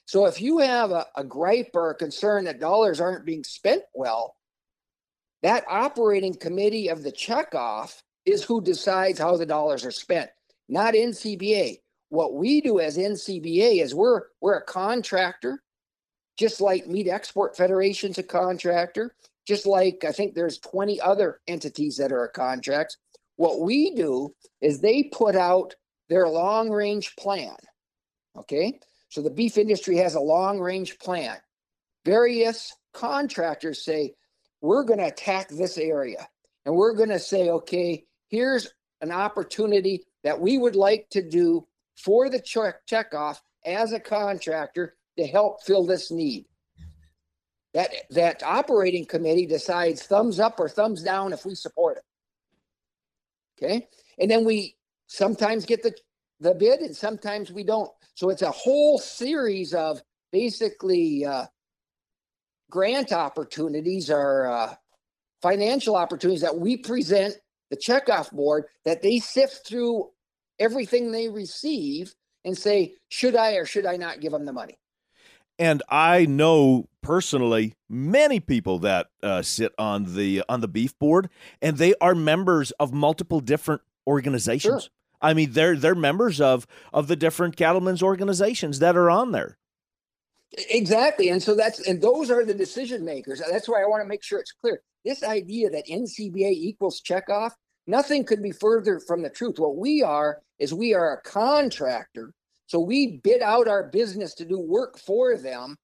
So 0.06 0.26
if 0.26 0.42
you 0.42 0.60
have 0.60 0.92
a, 0.92 1.06
a 1.16 1.24
gripe 1.24 1.72
or 1.74 1.92
a 1.92 1.96
concern 1.96 2.46
that 2.46 2.60
dollars 2.60 3.00
aren't 3.00 3.26
being 3.26 3.44
spent 3.44 3.84
well, 3.94 4.36
that 5.42 5.66
operating 5.70 6.36
committee 6.36 6.90
of 6.90 7.04
the 7.04 7.12
checkoff 7.12 8.02
is 8.26 8.44
who 8.44 8.62
decides 8.62 9.20
how 9.20 9.38
the 9.38 9.46
dollars 9.46 9.86
are 9.86 9.92
spent, 9.92 10.30
not 10.68 10.94
NCBA. 10.94 11.78
What 12.10 12.34
we 12.34 12.62
do 12.62 12.80
as 12.80 12.98
NCBA 12.98 13.82
is 13.82 13.94
we're 13.96 14.24
we're 14.42 14.58
a 14.58 14.66
contractor, 14.66 15.62
just 16.38 16.60
like 16.60 16.88
Meat 16.88 17.08
Export 17.08 17.56
Federation's 17.56 18.18
a 18.18 18.24
contractor, 18.24 19.16
just 19.48 19.66
like 19.66 20.04
I 20.04 20.12
think 20.12 20.34
there's 20.34 20.58
20 20.58 21.00
other 21.02 21.40
entities 21.48 21.98
that 21.98 22.12
are 22.12 22.26
a 22.26 22.32
contracts. 22.32 22.98
What 23.40 23.62
we 23.62 23.96
do 23.96 24.36
is 24.60 24.82
they 24.82 25.04
put 25.04 25.34
out 25.34 25.74
their 26.10 26.28
long 26.28 26.70
range 26.70 27.16
plan. 27.16 27.56
Okay. 28.36 28.82
So 29.08 29.22
the 29.22 29.30
beef 29.30 29.58
industry 29.58 29.96
has 29.96 30.16
a 30.16 30.20
long 30.20 30.60
range 30.60 31.00
plan. 31.00 31.38
Various 32.04 32.76
contractors 32.94 33.86
say, 33.86 34.16
we're 34.60 34.84
going 34.84 35.00
to 35.00 35.08
attack 35.08 35.48
this 35.48 35.78
area 35.78 36.28
and 36.66 36.76
we're 36.76 36.92
going 36.92 37.12
to 37.12 37.20
say, 37.20 37.50
okay, 37.50 38.04
here's 38.28 38.74
an 39.00 39.14
opportunity 39.14 40.04
that 40.26 40.42
we 40.42 40.58
would 40.58 40.76
like 40.76 41.08
to 41.12 41.22
do 41.22 41.66
for 41.96 42.30
the 42.30 42.42
check 42.42 42.86
checkoff 42.92 43.40
as 43.66 43.94
a 43.94 44.02
contractor 44.02 44.96
to 45.18 45.26
help 45.26 45.64
fill 45.64 45.86
this 45.86 46.12
need. 46.12 46.44
That 47.74 47.92
that 48.10 48.44
operating 48.44 49.06
committee 49.06 49.46
decides 49.46 50.04
thumbs 50.04 50.42
up 50.42 50.60
or 50.60 50.68
thumbs 50.68 51.04
down 51.04 51.32
if 51.32 51.46
we 51.46 51.56
support 51.56 51.96
it. 51.96 52.04
Okay. 53.62 53.88
And 54.18 54.32
then 54.32 54.46
we 54.46 54.76
sometimes 55.08 55.66
get 55.66 55.84
the, 55.84 55.94
the 56.40 56.54
bid 56.54 56.80
and 56.80 56.96
sometimes 56.96 57.52
we 57.52 57.64
don't. 57.64 57.90
So 58.16 58.30
it's 58.30 58.42
a 58.42 58.52
whole 58.52 58.98
series 59.00 59.74
of 59.74 60.02
basically 60.32 61.26
uh, 61.26 61.46
grant 62.70 63.12
opportunities 63.12 64.10
or 64.10 64.48
uh, 64.48 64.76
financial 65.42 65.96
opportunities 65.96 66.42
that 66.42 66.58
we 66.58 66.78
present 66.78 67.36
the 67.70 67.78
checkoff 67.78 68.32
board 68.32 68.66
that 68.86 69.02
they 69.02 69.20
sift 69.20 69.68
through 69.68 70.10
everything 70.60 71.12
they 71.12 71.30
receive 71.30 72.14
and 72.46 72.58
say, 72.58 72.96
should 73.10 73.36
I 73.36 73.54
or 73.54 73.66
should 73.66 73.86
I 73.86 73.98
not 73.98 74.22
give 74.22 74.32
them 74.32 74.46
the 74.46 74.54
money? 74.54 74.78
And 75.60 75.84
I 75.90 76.26
know 76.26 76.88
personally 77.02 77.76
many 77.90 78.40
people 78.40 78.80
that 78.80 79.08
uh, 79.22 79.42
sit 79.42 79.74
on 79.78 80.16
the 80.16 80.44
on 80.48 80.62
the 80.62 80.68
beef 80.68 80.98
board, 80.98 81.30
and 81.62 81.78
they 81.78 81.94
are 82.02 82.16
members 82.16 82.72
of 82.72 82.94
multiple 82.94 83.42
different 83.42 83.82
organizations. 84.08 84.84
Sure. 84.84 84.92
I 85.22 85.34
mean, 85.34 85.52
they're 85.52 85.76
they're 85.76 85.96
members 85.96 86.40
of 86.40 86.66
of 86.94 87.08
the 87.08 87.18
different 87.18 87.58
cattlemen's 87.58 88.02
organizations 88.02 88.80
that 88.80 88.96
are 88.96 89.10
on 89.10 89.34
there. 89.34 89.58
Exactly. 90.70 91.30
And 91.30 91.44
so 91.44 91.56
that's 91.56 91.86
and 91.88 92.02
those 92.02 92.32
are 92.32 92.46
the 92.46 92.54
decision 92.54 93.06
makers. 93.06 93.42
That's 93.52 93.68
why 93.70 93.82
I 93.82 93.88
want 93.88 94.02
to 94.02 94.08
make 94.08 94.24
sure 94.24 94.40
it's 94.40 94.54
clear. 94.54 94.82
This 95.06 95.24
idea 95.24 95.70
that 95.70 95.88
NCBA 95.88 96.52
equals 96.52 97.02
checkoff, 97.02 97.52
nothing 97.86 98.24
could 98.24 98.42
be 98.42 98.52
further 98.52 99.00
from 99.00 99.22
the 99.22 99.30
truth. 99.30 99.60
What 99.60 99.78
we 99.78 100.02
are 100.02 100.42
is 100.58 100.74
we 100.74 100.94
are 100.94 101.14
a 101.14 101.22
contractor. 101.22 102.34
So 102.70 102.80
we 102.80 103.18
bid 103.24 103.42
out 103.42 103.68
our 103.68 103.90
business 103.90 104.36
to 104.36 104.46
do 104.46 104.60
work 104.60 105.00
for 105.00 105.36
them. 105.36 105.76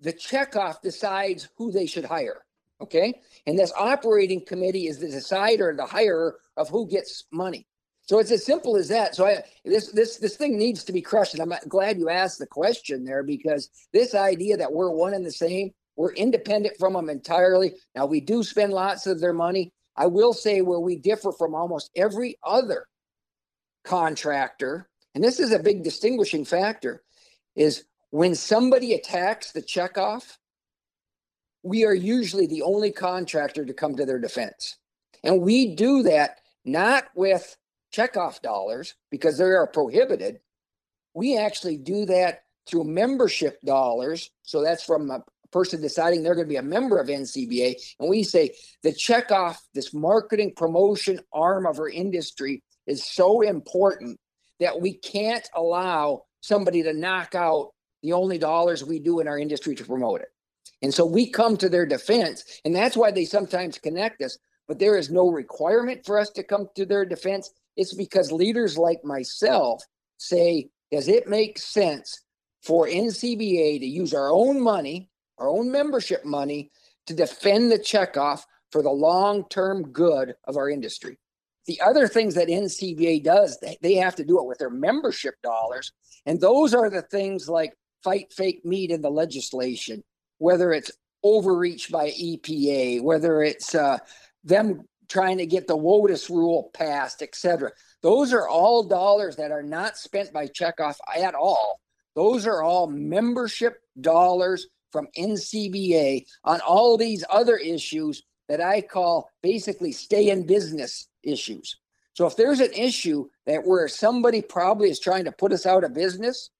The 0.00 0.14
checkoff 0.14 0.80
decides 0.80 1.50
who 1.58 1.70
they 1.70 1.84
should 1.84 2.06
hire. 2.06 2.42
Okay. 2.80 3.20
And 3.46 3.58
this 3.58 3.70
operating 3.76 4.42
committee 4.42 4.86
is 4.86 4.98
the 4.98 5.08
decider, 5.10 5.74
the 5.76 5.84
hirer 5.84 6.32
of 6.56 6.70
who 6.70 6.88
gets 6.88 7.24
money. 7.30 7.66
So 8.00 8.18
it's 8.18 8.30
as 8.30 8.46
simple 8.46 8.78
as 8.78 8.88
that. 8.88 9.14
So 9.14 9.26
I, 9.26 9.42
this 9.66 9.92
this 9.92 10.16
this 10.16 10.36
thing 10.36 10.56
needs 10.56 10.84
to 10.84 10.92
be 10.94 11.02
crushed, 11.02 11.34
and 11.34 11.42
I'm 11.42 11.58
glad 11.68 11.98
you 11.98 12.08
asked 12.08 12.38
the 12.38 12.46
question 12.46 13.04
there 13.04 13.22
because 13.22 13.68
this 13.92 14.14
idea 14.14 14.56
that 14.56 14.72
we're 14.72 14.90
one 14.90 15.12
and 15.12 15.26
the 15.26 15.32
same, 15.32 15.72
we're 15.96 16.14
independent 16.14 16.78
from 16.78 16.94
them 16.94 17.10
entirely. 17.10 17.74
Now 17.94 18.06
we 18.06 18.20
do 18.20 18.42
spend 18.42 18.72
lots 18.72 19.06
of 19.06 19.20
their 19.20 19.34
money. 19.34 19.70
I 19.96 20.06
will 20.06 20.32
say 20.32 20.62
where 20.62 20.80
we 20.80 20.96
differ 20.96 21.30
from 21.32 21.54
almost 21.54 21.90
every 21.94 22.38
other 22.42 22.86
contractor, 23.84 24.88
and 25.16 25.24
this 25.24 25.40
is 25.40 25.50
a 25.50 25.58
big 25.58 25.82
distinguishing 25.82 26.44
factor, 26.44 27.02
is 27.54 27.84
when 28.10 28.34
somebody 28.34 28.92
attacks 28.92 29.50
the 29.50 29.62
checkoff, 29.62 30.36
we 31.62 31.86
are 31.86 31.94
usually 31.94 32.46
the 32.46 32.60
only 32.60 32.92
contractor 32.92 33.64
to 33.64 33.72
come 33.72 33.96
to 33.96 34.04
their 34.04 34.18
defense, 34.18 34.76
and 35.24 35.40
we 35.40 35.74
do 35.74 36.02
that 36.02 36.40
not 36.66 37.04
with 37.14 37.56
checkoff 37.94 38.42
dollars 38.42 38.94
because 39.10 39.38
they 39.38 39.44
are 39.44 39.66
prohibited. 39.66 40.40
We 41.14 41.38
actually 41.38 41.78
do 41.78 42.04
that 42.04 42.42
through 42.68 42.84
membership 42.84 43.58
dollars. 43.62 44.30
So 44.42 44.62
that's 44.62 44.84
from 44.84 45.10
a 45.10 45.24
person 45.50 45.80
deciding 45.80 46.24
they're 46.24 46.34
going 46.34 46.46
to 46.46 46.52
be 46.52 46.56
a 46.56 46.62
member 46.62 46.98
of 46.98 47.08
NCBA. 47.08 47.76
And 48.00 48.10
we 48.10 48.22
say 48.22 48.54
the 48.82 48.92
checkoff, 48.92 49.56
this 49.72 49.94
marketing 49.94 50.52
promotion 50.54 51.20
arm 51.32 51.64
of 51.64 51.78
our 51.78 51.88
industry, 51.88 52.62
is 52.86 53.02
so 53.02 53.40
important 53.40 54.20
that 54.60 54.80
we 54.80 54.94
can't 54.94 55.48
allow 55.54 56.22
somebody 56.40 56.82
to 56.82 56.92
knock 56.92 57.34
out 57.34 57.72
the 58.02 58.12
only 58.12 58.38
dollars 58.38 58.84
we 58.84 58.98
do 58.98 59.20
in 59.20 59.28
our 59.28 59.38
industry 59.38 59.74
to 59.74 59.84
promote 59.84 60.20
it. 60.20 60.28
And 60.82 60.92
so 60.92 61.04
we 61.04 61.30
come 61.30 61.56
to 61.56 61.68
their 61.68 61.86
defense, 61.86 62.44
and 62.64 62.74
that's 62.74 62.96
why 62.96 63.10
they 63.10 63.24
sometimes 63.24 63.78
connect 63.78 64.22
us. 64.22 64.38
But 64.68 64.78
there 64.78 64.96
is 64.96 65.10
no 65.10 65.30
requirement 65.30 66.04
for 66.04 66.18
us 66.18 66.30
to 66.30 66.42
come 66.42 66.68
to 66.74 66.84
their 66.84 67.04
defense. 67.04 67.50
It's 67.76 67.94
because 67.94 68.32
leaders 68.32 68.76
like 68.76 69.04
myself 69.04 69.82
say, 70.18 70.68
does 70.90 71.08
it 71.08 71.28
make 71.28 71.58
sense 71.58 72.22
for 72.62 72.86
NCBA 72.86 73.80
to 73.80 73.86
use 73.86 74.12
our 74.12 74.30
own 74.30 74.60
money, 74.60 75.10
our 75.38 75.48
own 75.48 75.70
membership 75.70 76.24
money, 76.24 76.70
to 77.06 77.14
defend 77.14 77.70
the 77.70 77.78
checkoff 77.78 78.42
for 78.70 78.82
the 78.82 78.90
long 78.90 79.48
term 79.48 79.92
good 79.92 80.34
of 80.44 80.56
our 80.56 80.68
industry? 80.68 81.18
The 81.66 81.80
other 81.80 82.06
things 82.06 82.34
that 82.34 82.48
NCBA 82.48 83.24
does, 83.24 83.58
they 83.80 83.94
have 83.94 84.14
to 84.16 84.24
do 84.24 84.38
it 84.38 84.46
with 84.46 84.58
their 84.58 84.70
membership 84.70 85.34
dollars. 85.42 85.92
And 86.24 86.40
those 86.40 86.74
are 86.74 86.88
the 86.88 87.02
things 87.02 87.48
like 87.48 87.72
fight 88.04 88.32
fake 88.32 88.64
meat 88.64 88.90
in 88.90 89.02
the 89.02 89.10
legislation, 89.10 90.04
whether 90.38 90.72
it's 90.72 90.92
overreach 91.24 91.90
by 91.90 92.10
EPA, 92.10 93.02
whether 93.02 93.42
it's 93.42 93.74
uh, 93.74 93.98
them 94.44 94.82
trying 95.08 95.38
to 95.38 95.46
get 95.46 95.66
the 95.66 95.76
WOTUS 95.76 96.28
rule 96.28 96.70
passed, 96.72 97.22
etc. 97.22 97.70
Those 98.02 98.32
are 98.32 98.48
all 98.48 98.84
dollars 98.84 99.36
that 99.36 99.50
are 99.50 99.62
not 99.62 99.96
spent 99.96 100.32
by 100.32 100.46
checkoff 100.46 100.96
at 101.16 101.34
all. 101.34 101.80
Those 102.14 102.46
are 102.46 102.62
all 102.62 102.88
membership 102.88 103.78
dollars 104.00 104.68
from 104.90 105.08
NCBA 105.18 106.26
on 106.44 106.60
all 106.60 106.96
these 106.96 107.24
other 107.28 107.56
issues 107.56 108.22
that 108.48 108.60
I 108.60 108.80
call 108.80 109.30
basically 109.42 109.92
stay 109.92 110.30
in 110.30 110.46
business 110.46 111.08
issues. 111.22 111.76
So 112.14 112.26
if 112.26 112.36
there's 112.36 112.60
an 112.60 112.72
issue 112.72 113.28
that 113.46 113.66
where 113.66 113.88
somebody 113.88 114.40
probably 114.42 114.90
is 114.90 115.00
trying 115.00 115.24
to 115.24 115.32
put 115.32 115.52
us 115.52 115.66
out 115.66 115.84
of 115.84 115.94
business, 115.94 116.50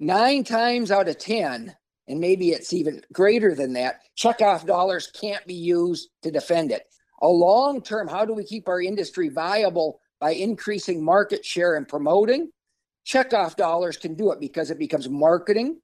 nine 0.00 0.44
times 0.44 0.90
out 0.90 1.08
of 1.08 1.18
10, 1.18 1.74
and 2.08 2.20
maybe 2.20 2.50
it's 2.50 2.72
even 2.72 3.02
greater 3.12 3.54
than 3.54 3.74
that, 3.74 4.00
checkoff 4.18 4.66
dollars 4.66 5.10
can't 5.20 5.46
be 5.46 5.54
used 5.54 6.08
to 6.22 6.30
defend 6.30 6.72
it 6.72 6.82
a 7.22 7.28
long 7.28 7.82
term, 7.82 8.08
how 8.08 8.24
do 8.24 8.34
we 8.34 8.44
keep 8.44 8.68
our 8.68 8.80
industry 8.80 9.28
viable 9.28 10.00
by 10.20 10.32
increasing 10.32 11.04
market 11.04 11.44
share 11.44 11.76
and 11.76 11.88
promoting? 11.88 12.50
Checkoff 13.06 13.56
dollars 13.56 13.96
can 13.96 14.14
do 14.14 14.32
it 14.32 14.40
because 14.40 14.70
it 14.70 14.78
becomes 14.78 15.08
marketing 15.08 15.80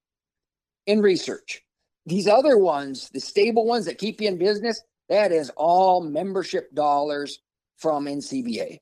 and 0.87 1.03
research. 1.03 1.63
These 2.05 2.27
other 2.27 2.59
ones, 2.59 3.09
the 3.11 3.21
stable 3.21 3.65
ones 3.65 3.85
that 3.87 3.99
keep 3.99 4.21
you 4.21 4.29
in 4.29 4.39
business, 4.39 4.83
that 5.13 5.33
is 5.33 5.51
all 5.57 6.03
membership 6.03 6.75
dollars 6.75 7.39
from 7.77 8.07
NCBA 8.07 8.79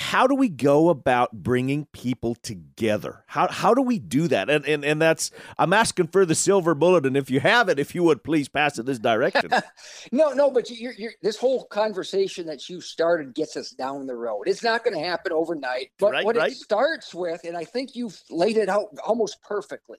how 0.00 0.26
do 0.26 0.34
we 0.34 0.48
go 0.48 0.88
about 0.88 1.30
bringing 1.32 1.86
people 1.92 2.34
together? 2.36 3.22
How 3.26 3.48
how 3.48 3.74
do 3.74 3.82
we 3.82 3.98
do 3.98 4.28
that? 4.28 4.48
And 4.48 4.64
and 4.64 4.82
and 4.82 5.00
that's 5.00 5.30
I'm 5.58 5.74
asking 5.74 6.08
for 6.08 6.24
the 6.24 6.34
silver 6.34 6.74
bullet, 6.74 7.04
and 7.04 7.16
if 7.16 7.30
you 7.30 7.38
have 7.40 7.68
it, 7.68 7.78
if 7.78 7.94
you 7.94 8.02
would 8.04 8.24
please 8.24 8.48
pass 8.48 8.78
it 8.78 8.86
this 8.86 8.98
direction. 8.98 9.50
no, 10.12 10.30
no, 10.32 10.50
but 10.50 10.70
you're, 10.70 10.94
you're, 10.94 11.12
this 11.22 11.36
whole 11.36 11.64
conversation 11.66 12.46
that 12.46 12.68
you 12.68 12.80
started 12.80 13.34
gets 13.34 13.56
us 13.58 13.72
down 13.72 14.06
the 14.06 14.14
road. 14.14 14.44
It's 14.46 14.62
not 14.62 14.84
going 14.84 14.96
to 14.96 15.04
happen 15.04 15.32
overnight, 15.32 15.90
but 15.98 16.12
right, 16.12 16.24
what 16.24 16.36
right. 16.36 16.52
it 16.52 16.56
starts 16.56 17.14
with, 17.14 17.42
and 17.44 17.56
I 17.56 17.64
think 17.64 17.94
you've 17.94 18.18
laid 18.30 18.56
it 18.56 18.70
out 18.70 18.88
almost 19.04 19.42
perfectly. 19.42 19.98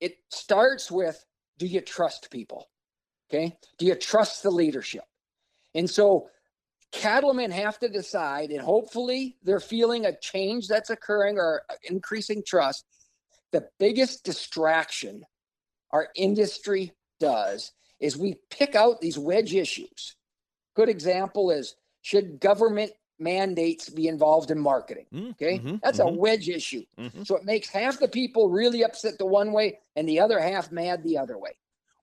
It 0.00 0.18
starts 0.30 0.88
with: 0.88 1.22
Do 1.58 1.66
you 1.66 1.80
trust 1.80 2.30
people? 2.30 2.68
Okay, 3.28 3.56
do 3.78 3.86
you 3.86 3.96
trust 3.96 4.44
the 4.44 4.50
leadership? 4.50 5.04
And 5.74 5.88
so 5.88 6.28
cattlemen 6.92 7.50
have 7.50 7.78
to 7.80 7.88
decide, 7.88 8.50
and 8.50 8.60
hopefully 8.60 9.36
they're 9.42 9.60
feeling 9.60 10.06
a 10.06 10.18
change 10.18 10.68
that's 10.68 10.90
occurring 10.90 11.38
or 11.38 11.62
increasing 11.84 12.42
trust. 12.46 12.84
The 13.52 13.68
biggest 13.78 14.24
distraction 14.24 15.24
our 15.90 16.08
industry 16.14 16.92
does 17.20 17.72
is 18.00 18.16
we 18.16 18.36
pick 18.50 18.74
out 18.74 19.00
these 19.00 19.18
wedge 19.18 19.54
issues. 19.54 20.16
Good 20.74 20.88
example 20.88 21.50
is 21.50 21.76
should 22.00 22.40
government 22.40 22.92
mandates 23.18 23.88
be 23.88 24.08
involved 24.08 24.50
in 24.50 24.58
marketing? 24.58 25.06
Mm, 25.14 25.30
okay, 25.32 25.58
mm-hmm, 25.58 25.76
that's 25.82 26.00
mm-hmm. 26.00 26.16
a 26.16 26.18
wedge 26.18 26.48
issue. 26.48 26.84
Mm-hmm. 26.98 27.22
So 27.22 27.36
it 27.36 27.44
makes 27.44 27.68
half 27.68 27.98
the 27.98 28.08
people 28.08 28.50
really 28.50 28.82
upset 28.84 29.18
the 29.18 29.26
one 29.26 29.52
way 29.52 29.78
and 29.96 30.08
the 30.08 30.20
other 30.20 30.40
half 30.40 30.72
mad 30.72 31.02
the 31.02 31.18
other 31.18 31.38
way. 31.38 31.52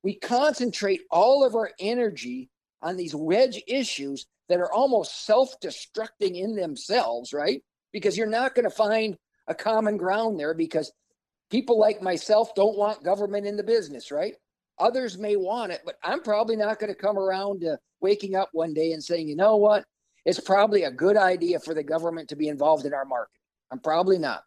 We 0.02 0.16
concentrate 0.16 1.02
all 1.12 1.46
of 1.46 1.56
our 1.56 1.72
energy 1.80 2.50
on 2.82 2.98
these 2.98 3.16
wedge 3.16 3.62
issues 3.68 4.26
that 4.48 4.60
are 4.60 4.72
almost 4.72 5.26
self-destructing 5.26 6.36
in 6.36 6.56
themselves, 6.56 7.34
right? 7.34 7.62
Because 7.92 8.18
you're 8.18 8.28
not 8.28 8.56
going 8.56 8.64
to 8.64 8.70
find 8.70 9.18
a 9.48 9.56
common 9.56 9.98
ground 9.98 10.40
there 10.40 10.54
because 10.54 10.92
people 11.50 11.80
like 11.80 12.02
myself 12.02 12.54
don't 12.56 12.78
want 12.78 13.04
government 13.04 13.46
in 13.46 13.58
the 13.58 13.64
business, 13.64 14.12
right? 14.12 14.36
Others 14.80 15.18
may 15.18 15.36
want 15.36 15.72
it, 15.72 15.82
but 15.86 15.96
I'm 16.04 16.22
probably 16.22 16.56
not 16.56 16.80
going 16.80 16.94
to 16.94 17.00
come 17.00 17.18
around 17.18 17.62
to 17.62 17.78
waking 18.02 18.36
up 18.36 18.50
one 18.54 18.74
day 18.74 18.94
and 18.94 19.04
saying, 19.04 19.28
you 19.28 19.36
know 19.36 19.58
what? 19.58 19.84
It's 20.26 20.40
probably 20.40 20.84
a 20.84 20.92
good 20.92 21.18
idea 21.18 21.60
for 21.60 21.74
the 21.74 21.84
government 21.84 22.30
to 22.30 22.36
be 22.36 22.48
involved 22.48 22.86
in 22.86 22.94
our 22.94 23.06
market. 23.06 23.40
I'm 23.72 23.80
probably 23.80 24.18
not. 24.18 24.44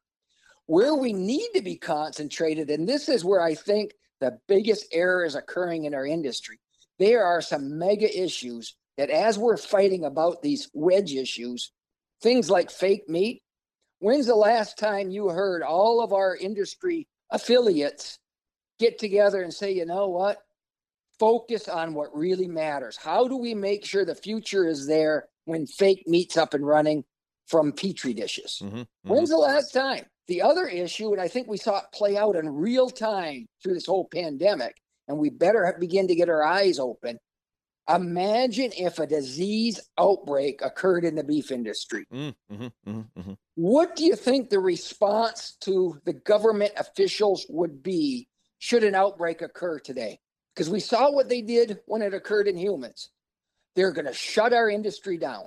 Where 0.67 0.95
we 0.95 1.13
need 1.13 1.49
to 1.55 1.63
be 1.63 1.77
concentrated, 1.77 2.71
and 2.71 2.89
this 2.89 3.09
is 3.09 3.25
where 3.25 3.43
I 3.43 3.55
think 3.55 3.93
the 4.21 4.39
biggest 4.47 4.87
error 4.93 5.25
is 5.25 5.35
occurring 5.35 5.85
in 5.85 5.95
our 5.95 6.07
industry. 6.07 6.61
There 6.99 7.25
are 7.25 7.41
some 7.41 7.79
mega 7.79 8.23
issues 8.23 8.75
that 8.97 9.11
as 9.11 9.39
we're 9.39 9.57
fighting 9.57 10.05
about 10.05 10.43
these 10.43 10.69
wedge 10.73 11.15
issues, 11.15 11.73
things 12.21 12.51
like 12.51 12.71
fake 12.71 13.09
meat, 13.09 13.43
when's 13.99 14.27
the 14.27 14.35
last 14.35 14.79
time 14.79 15.11
you 15.11 15.29
heard 15.29 15.63
all 15.63 16.03
of 16.03 16.13
our 16.13 16.37
industry 16.37 17.09
affiliates 17.31 18.19
get 18.79 18.99
together 18.99 19.43
and 19.43 19.53
say, 19.55 19.73
you 19.73 19.87
know 19.87 20.09
what? 20.09 20.39
Focus 21.19 21.69
on 21.69 21.95
what 21.95 22.17
really 22.17 22.49
matters. 22.49 22.97
How 22.97 23.29
do 23.29 23.37
we 23.37 23.55
make 23.55 23.85
sure 23.85 24.05
the 24.05 24.15
future 24.15 24.67
is 24.67 24.87
there 24.87 25.29
when 25.45 25.67
fake 25.67 26.05
meat's 26.07 26.37
up 26.37 26.53
and 26.55 26.67
running 26.67 27.05
from 27.47 27.73
petri 27.73 28.13
dishes? 28.13 28.61
Mm-hmm, 28.63 28.77
mm-hmm. 28.77 29.09
When's 29.09 29.31
the 29.31 29.37
last 29.37 29.73
time? 29.73 30.05
The 30.29 30.43
other 30.43 30.67
issue, 30.67 31.13
and 31.13 31.21
I 31.21 31.29
think 31.29 31.49
we 31.49 31.57
saw 31.57 31.79
it 31.79 31.85
play 31.93 32.17
out 32.17 32.37
in 32.37 32.49
real 32.49 32.91
time 32.91 33.47
through 33.63 33.75
this 33.75 33.87
whole 33.87 34.09
pandemic, 34.13 34.77
and 35.09 35.19
we 35.19 35.31
better 35.31 35.77
begin 35.79 36.09
to 36.09 36.15
get 36.15 36.29
our 36.29 36.43
eyes 36.43 36.79
open, 36.79 37.19
Imagine 37.89 38.71
if 38.79 39.01
a 39.01 39.07
disease 39.07 39.81
outbreak 39.99 40.63
occurred 40.63 41.05
in 41.05 41.17
the 41.17 41.25
beef 41.25 41.51
industry. 41.51 42.07
Mm, 42.13 42.35
mm-hmm, 42.51 42.65
mm-hmm, 42.65 43.21
mm-hmm. 43.21 43.33
What 43.57 43.97
do 43.97 44.05
you 44.05 44.15
think 44.15 44.51
the 44.51 44.61
response 44.61 45.57
to 45.63 46.01
the 46.05 46.13
government 46.13 46.73
officials 46.77 47.45
would 47.49 47.83
be 47.83 48.29
should 48.61 48.85
an 48.85 48.95
outbreak 48.95 49.43
occur 49.43 49.81
today? 49.81 50.21
Because 50.55 50.71
we 50.71 50.79
saw 50.79 51.11
what 51.11 51.29
they 51.29 51.43
did 51.43 51.81
when 51.87 52.03
it 52.03 52.15
occurred 52.15 52.47
in 52.47 52.57
humans. 52.57 53.11
They're 53.75 53.93
going 53.93 54.07
to 54.07 54.13
shut 54.13 54.53
our 54.53 54.71
industry 54.71 55.19
down. 55.19 55.47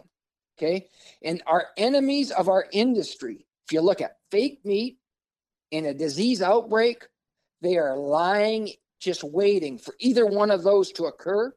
Okay. 0.57 0.89
And 1.21 1.41
our 1.47 1.67
enemies 1.77 2.31
of 2.31 2.49
our 2.49 2.65
industry, 2.71 3.45
if 3.65 3.71
you 3.71 3.81
look 3.81 4.01
at 4.01 4.17
fake 4.29 4.59
meat 4.65 4.97
in 5.71 5.85
a 5.85 5.93
disease 5.93 6.41
outbreak, 6.41 7.07
they 7.61 7.77
are 7.77 7.97
lying, 7.97 8.71
just 8.99 9.23
waiting 9.23 9.77
for 9.77 9.93
either 9.99 10.25
one 10.25 10.51
of 10.51 10.63
those 10.63 10.91
to 10.93 11.05
occur 11.05 11.53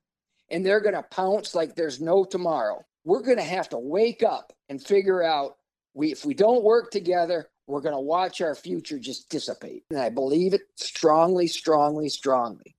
and 0.50 0.64
they're 0.64 0.80
going 0.80 0.94
to 0.94 1.02
pounce 1.02 1.54
like 1.54 1.74
there's 1.74 2.00
no 2.00 2.24
tomorrow. 2.24 2.84
We're 3.04 3.22
going 3.22 3.36
to 3.36 3.42
have 3.42 3.68
to 3.70 3.78
wake 3.78 4.22
up 4.22 4.52
and 4.68 4.82
figure 4.82 5.22
out 5.22 5.56
we 5.94 6.12
if 6.12 6.24
we 6.24 6.34
don't 6.34 6.64
work 6.64 6.90
together, 6.90 7.48
we're 7.66 7.80
going 7.80 7.94
to 7.94 8.00
watch 8.00 8.40
our 8.40 8.54
future 8.54 8.98
just 8.98 9.28
dissipate. 9.28 9.84
And 9.90 9.98
I 9.98 10.08
believe 10.08 10.54
it 10.54 10.62
strongly, 10.76 11.46
strongly, 11.46 12.08
strongly. 12.08 12.76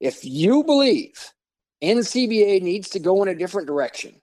If 0.00 0.24
you 0.24 0.64
believe 0.64 1.32
NCBA 1.82 2.62
needs 2.62 2.90
to 2.90 2.98
go 2.98 3.22
in 3.22 3.28
a 3.28 3.34
different 3.34 3.66
direction, 3.66 4.20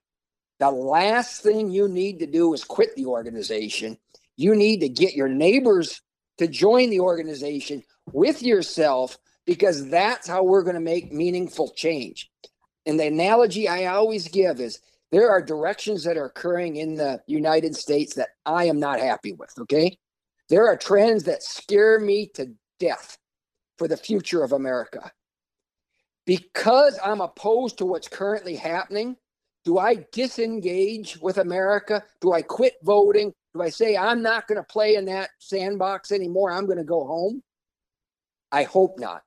the 0.60 0.72
last 0.72 1.44
thing 1.44 1.70
you 1.70 1.88
need 1.88 2.20
to 2.20 2.28
do 2.28 2.54
is 2.54 2.64
quit 2.64 2.96
the 2.96 3.06
organization. 3.06 3.98
You 4.38 4.56
need 4.56 4.82
to 4.82 4.90
get 4.90 5.16
your 5.16 5.28
neighbors 5.28 6.02
to 6.38 6.48
join 6.48 6.90
the 6.90 7.02
organization 7.02 7.84
with 8.12 8.42
yourself 8.42 9.18
because 9.46 9.90
that's 9.90 10.28
how 10.28 10.44
we're 10.44 10.64
going 10.64 10.76
to 10.76 10.82
make 10.82 11.12
meaningful 11.12 11.72
change. 11.76 12.30
And 12.86 13.00
the 13.00 13.08
analogy 13.08 13.68
I 13.68 13.86
always 13.86 14.28
give 14.28 14.60
is 14.60 14.80
there 15.12 15.30
are 15.30 15.42
directions 15.42 16.04
that 16.04 16.18
are 16.18 16.26
occurring 16.26 16.76
in 16.76 16.96
the 16.96 17.22
United 17.28 17.76
States 17.76 18.16
that 18.16 18.30
I 18.46 18.66
am 18.66 18.80
not 18.80 19.00
happy 19.00 19.34
with. 19.34 19.54
Okay. 19.62 19.98
There 20.50 20.68
are 20.68 20.78
trends 20.78 21.24
that 21.24 21.42
scare 21.42 22.00
me 22.00 22.28
to 22.36 22.52
death 22.80 23.18
for 23.78 23.88
the 23.88 23.98
future 23.98 24.44
of 24.44 24.52
America. 24.52 25.12
Because 26.26 27.00
I'm 27.04 27.22
opposed 27.22 27.78
to 27.78 27.86
what's 27.86 28.08
currently 28.08 28.56
happening, 28.56 29.16
do 29.64 29.78
I 29.78 30.06
disengage 30.12 31.18
with 31.18 31.38
America? 31.38 32.04
Do 32.22 32.34
I 32.34 32.42
quit 32.42 32.76
voting? 32.84 33.34
Do 33.54 33.62
I 33.62 33.70
say 33.70 33.98
I'm 33.98 34.22
not 34.22 34.48
going 34.48 34.58
to 34.58 34.64
play 34.64 34.96
in 34.96 35.06
that 35.06 35.30
sandbox 35.40 36.12
anymore? 36.12 36.52
I'm 36.52 36.66
going 36.66 36.78
to 36.78 36.84
go 36.84 37.06
home? 37.06 37.42
I 38.52 38.64
hope 38.64 39.00
not. 39.00 39.24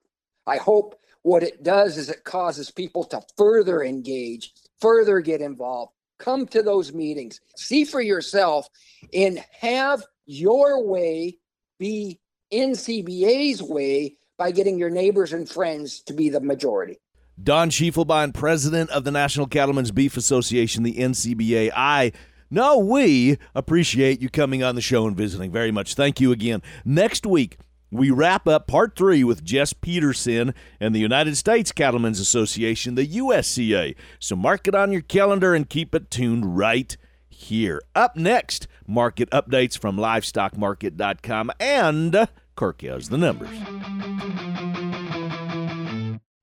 I 0.49 0.57
hope 0.57 0.99
what 1.23 1.43
it 1.43 1.63
does 1.63 1.99
is 1.99 2.09
it 2.09 2.25
causes 2.25 2.71
people 2.71 3.05
to 3.05 3.21
further 3.37 3.83
engage, 3.83 4.53
further 4.81 5.21
get 5.21 5.43
involved, 5.43 5.93
come 6.19 6.47
to 6.49 6.63
those 6.63 6.93
meetings, 6.93 7.41
see 7.57 7.85
for 7.85 8.01
yourself, 8.01 8.69
and 9.13 9.45
have 9.61 10.03
your 10.25 10.85
way 10.85 11.37
be 11.79 12.19
NCBA's 12.53 13.63
way 13.63 14.17
by 14.39 14.51
getting 14.51 14.79
your 14.79 14.91
neighbors 14.91 15.33
and 15.33 15.49
friends 15.49 16.01
to 16.05 16.15
be 16.15 16.31
the 16.31 16.41
majority. 16.41 16.99
Don 17.41 17.71
Schiefelbein, 17.71 18.33
president 18.33 18.91
of 18.91 19.05
the 19.05 19.11
National 19.11 19.47
Cattlemen's 19.47 19.91
Beef 19.91 20.17
Association, 20.17 20.83
the 20.83 20.95
NCBA. 20.95 21.71
I 21.77 22.13
know 22.51 22.79
we 22.79 23.39
appreciate 23.55 24.21
you 24.21 24.29
coming 24.29 24.63
on 24.63 24.75
the 24.75 24.81
show 24.81 25.07
and 25.07 25.17
visiting 25.17 25.53
very 25.53 25.71
much. 25.71 25.95
Thank 25.95 26.21
you 26.21 26.33
again. 26.33 26.63
Next 26.85 27.27
week, 27.27 27.59
we 27.90 28.11
wrap 28.11 28.46
up 28.46 28.66
part 28.66 28.96
three 28.96 29.24
with 29.24 29.44
Jess 29.44 29.72
Peterson 29.72 30.55
and 30.81 30.94
the 30.94 31.01
United 31.01 31.37
States 31.37 31.72
Cattlemen's 31.72 32.20
Association, 32.20 32.94
the 32.94 33.07
USCA. 33.07 33.94
So 34.18 34.37
mark 34.37 34.68
it 34.68 34.74
on 34.74 34.92
your 34.92 35.03
calendar 35.03 35.55
and 35.55 35.68
keep 35.68 35.94
it 35.94 36.11
tuned 36.11 36.57
right 36.57 36.96
here. 37.29 37.81
Up 37.94 38.16
next, 38.16 38.66
market 38.87 39.31
updates 39.31 39.79
from 39.79 39.96
livestockmarket.com 39.96 41.53
and 41.61 42.29
Kirk 42.57 42.83
has 42.83 43.09
the 43.09 43.18
numbers. 43.18 43.57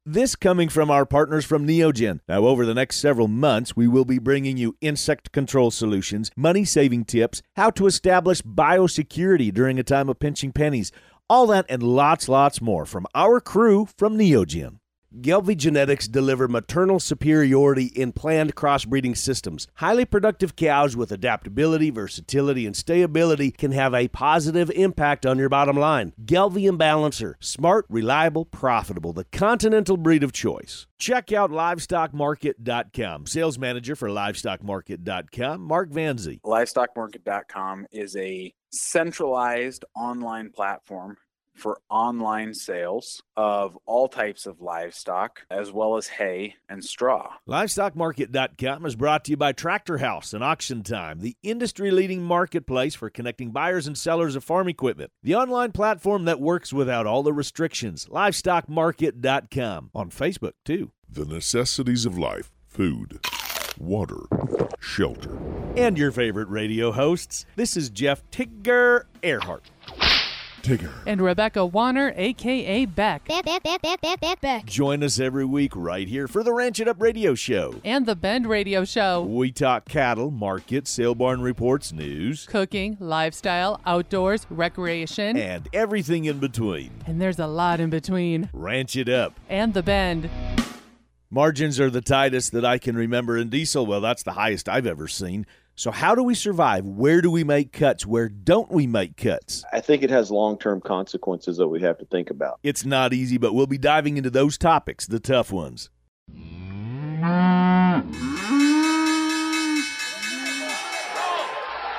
This 0.08 0.36
coming 0.36 0.70
from 0.70 0.92
our 0.92 1.04
partners 1.06 1.46
from 1.46 1.68
Neogen. 1.68 2.20
Now, 2.30 2.46
over 2.46 2.64
the 2.64 2.76
next 2.76 2.98
several 2.98 3.28
months, 3.28 3.76
we 3.76 3.88
will 3.88 4.06
be 4.06 4.20
bringing 4.20 4.56
you 4.56 4.78
insect 4.80 5.32
control 5.32 5.72
solutions, 5.72 6.30
money 6.38 6.64
saving 6.64 7.06
tips, 7.06 7.42
how 7.56 7.72
to 7.72 7.88
establish 7.88 8.44
biosecurity 8.44 9.52
during 9.52 9.80
a 9.80 9.84
time 9.84 10.08
of 10.08 10.20
pinching 10.20 10.52
pennies 10.52 10.92
all 11.30 11.48
that 11.48 11.66
and 11.70 11.84
lots, 11.84 12.30
lots 12.30 12.62
more 12.62 12.86
from 12.86 13.06
our 13.16 13.40
crew 13.40 13.88
from 13.98 14.18
Neogen. 14.18 14.80
Gelbvieh 15.22 15.56
Genetics 15.56 16.10
deliver 16.10 16.50
maternal 16.50 17.00
superiority 17.00 17.86
in 17.86 18.12
planned 18.12 18.54
crossbreeding 18.56 19.16
systems. 19.16 19.66
Highly 19.76 20.04
productive 20.04 20.58
cows 20.58 20.98
with 20.98 21.10
adaptability, 21.10 21.90
versatility, 21.90 22.66
and 22.66 22.76
stability 22.76 23.52
can 23.52 23.72
have 23.72 23.94
a 23.94 24.10
positive 24.10 24.70
impact 24.72 25.26
on 25.26 25.38
your 25.38 25.48
bottom 25.48 25.78
line. 25.78 26.12
Gelbvieh 26.26 26.68
and 26.68 26.78
Balancer, 26.78 27.38
smart, 27.40 27.86
reliable, 27.90 28.44
profitable, 28.44 29.14
the 29.14 29.24
continental 29.26 29.96
breed 29.96 30.24
of 30.24 30.34
choice. 30.34 30.86
Check 31.00 31.32
out 31.32 31.50
livestockmarket.com. 31.50 33.26
Sales 33.26 33.58
manager 33.58 33.96
for 33.96 34.10
livestockmarket.com, 34.10 35.62
Mark 35.62 35.92
Vanzi. 35.92 36.42
Livestockmarket.com 36.42 37.88
is 37.92 38.18
a 38.18 38.54
centralized 38.70 39.86
online 39.96 40.50
platform 40.50 41.16
for 41.56 41.80
online 41.90 42.54
sales 42.54 43.24
of 43.36 43.78
all 43.86 44.08
types 44.08 44.46
of 44.46 44.62
livestock, 44.62 45.42
as 45.50 45.72
well 45.72 45.98
as 45.98 46.08
hay 46.08 46.56
and 46.70 46.84
straw. 46.84 47.34
LivestockMarket.com 47.48 48.86
is 48.86 48.96
brought 48.96 49.26
to 49.26 49.32
you 49.32 49.38
by 49.38 49.52
Tractor 49.52 50.00
House 50.00 50.34
and 50.34 50.44
Auction 50.44 50.84
Time, 50.84 51.20
the 51.20 51.36
industry 51.44 51.92
leading 51.92 52.22
marketplace 52.22 52.96
for 52.96 53.10
connecting 53.10 53.52
buyers 53.52 53.88
and 53.88 53.98
sellers 53.98 54.36
of 54.36 54.44
farm 54.44 54.68
equipment. 54.68 55.12
The 55.24 55.36
online 55.36 55.72
platform 55.72 56.26
that 56.26 56.40
works 56.40 56.74
without 56.74 57.08
all 57.08 57.24
the 57.24 57.34
restrictions. 57.34 58.08
LivestockMarket.com 58.12 59.92
on 59.94 60.10
Facebook, 60.10 60.54
too. 60.64 60.92
The 61.10 61.26
necessities 61.26 62.06
of 62.06 62.18
life 62.18 62.52
food, 62.68 63.20
water, 63.80 64.28
shelter. 64.80 65.38
And 65.78 65.98
your 65.98 66.12
favorite 66.12 66.50
radio 66.50 66.92
hosts. 66.92 67.46
This 67.56 67.78
is 67.78 67.90
Jeff 67.90 68.24
Tigger 68.32 69.06
Earhart. 69.24 69.70
Tigger. 70.66 70.92
And 71.06 71.22
Rebecca 71.22 71.64
Warner, 71.64 72.12
aka 72.16 72.86
Beck. 72.86 73.30
Join 74.66 75.04
us 75.04 75.20
every 75.20 75.46
week 75.46 75.74
right 75.76 76.08
here 76.08 76.28
for 76.28 76.44
the 76.44 76.52
Ranch 76.52 76.80
It 76.80 76.88
Up 76.88 77.00
radio 77.00 77.36
show. 77.36 77.76
And 77.84 78.08
the 78.08 78.16
Bend 78.16 78.48
Radio 78.48 78.84
Show. 78.84 79.22
We 79.22 79.52
talk 79.52 79.86
cattle, 79.86 80.32
market, 80.32 80.88
sale 80.88 81.14
barn 81.14 81.42
reports, 81.42 81.94
news, 81.94 82.48
Cooking, 82.48 82.98
lifestyle, 83.00 83.80
outdoors, 83.86 84.48
recreation. 84.50 85.38
and 85.38 85.70
everything 85.72 86.26
in 86.26 86.40
between. 86.40 86.90
And 87.06 87.22
there's 87.22 87.38
a 87.38 87.48
lot 87.48 87.80
in 87.80 87.92
between. 87.92 88.50
Ranch 88.52 88.96
It 88.96 89.08
Up. 89.08 89.40
And 89.48 89.74
the 89.76 89.84
Bend. 89.84 90.30
Margins 91.30 91.80
are 91.80 91.90
the 91.90 92.02
tightest 92.02 92.54
that 92.54 92.66
I 92.66 92.78
can 92.78 92.96
remember 92.96 93.38
in 93.38 93.50
diesel. 93.50 93.86
Well, 93.86 94.02
that's 94.02 94.24
the 94.24 94.32
highest 94.34 94.68
I've 94.70 94.86
ever 94.88 95.08
seen. 95.08 95.46
So, 95.78 95.92
how 95.92 96.16
do 96.16 96.24
we 96.24 96.36
survive? 96.36 96.86
Where 96.86 97.20
do 97.22 97.30
we 97.30 97.44
make 97.44 97.74
cuts? 97.74 98.06
Where 98.06 98.30
don't 98.30 98.72
we 98.72 98.88
make 98.88 99.18
cuts? 99.18 99.66
I 99.74 99.82
think 99.82 100.04
it 100.04 100.10
has 100.10 100.32
long 100.32 100.58
term 100.58 100.80
consequences 100.80 101.58
that 101.58 101.68
we 101.68 101.82
have 101.82 101.98
to 101.98 102.06
think 102.06 102.30
about. 102.30 102.60
It's 102.64 102.86
not 102.86 103.14
easy, 103.14 103.38
but 103.38 103.54
we'll 103.54 103.68
be 103.68 103.78
diving 103.78 104.16
into 104.16 104.30
those 104.30 104.58
topics, 104.58 105.06
the 105.06 105.20
tough 105.20 105.52
ones. 105.52 105.90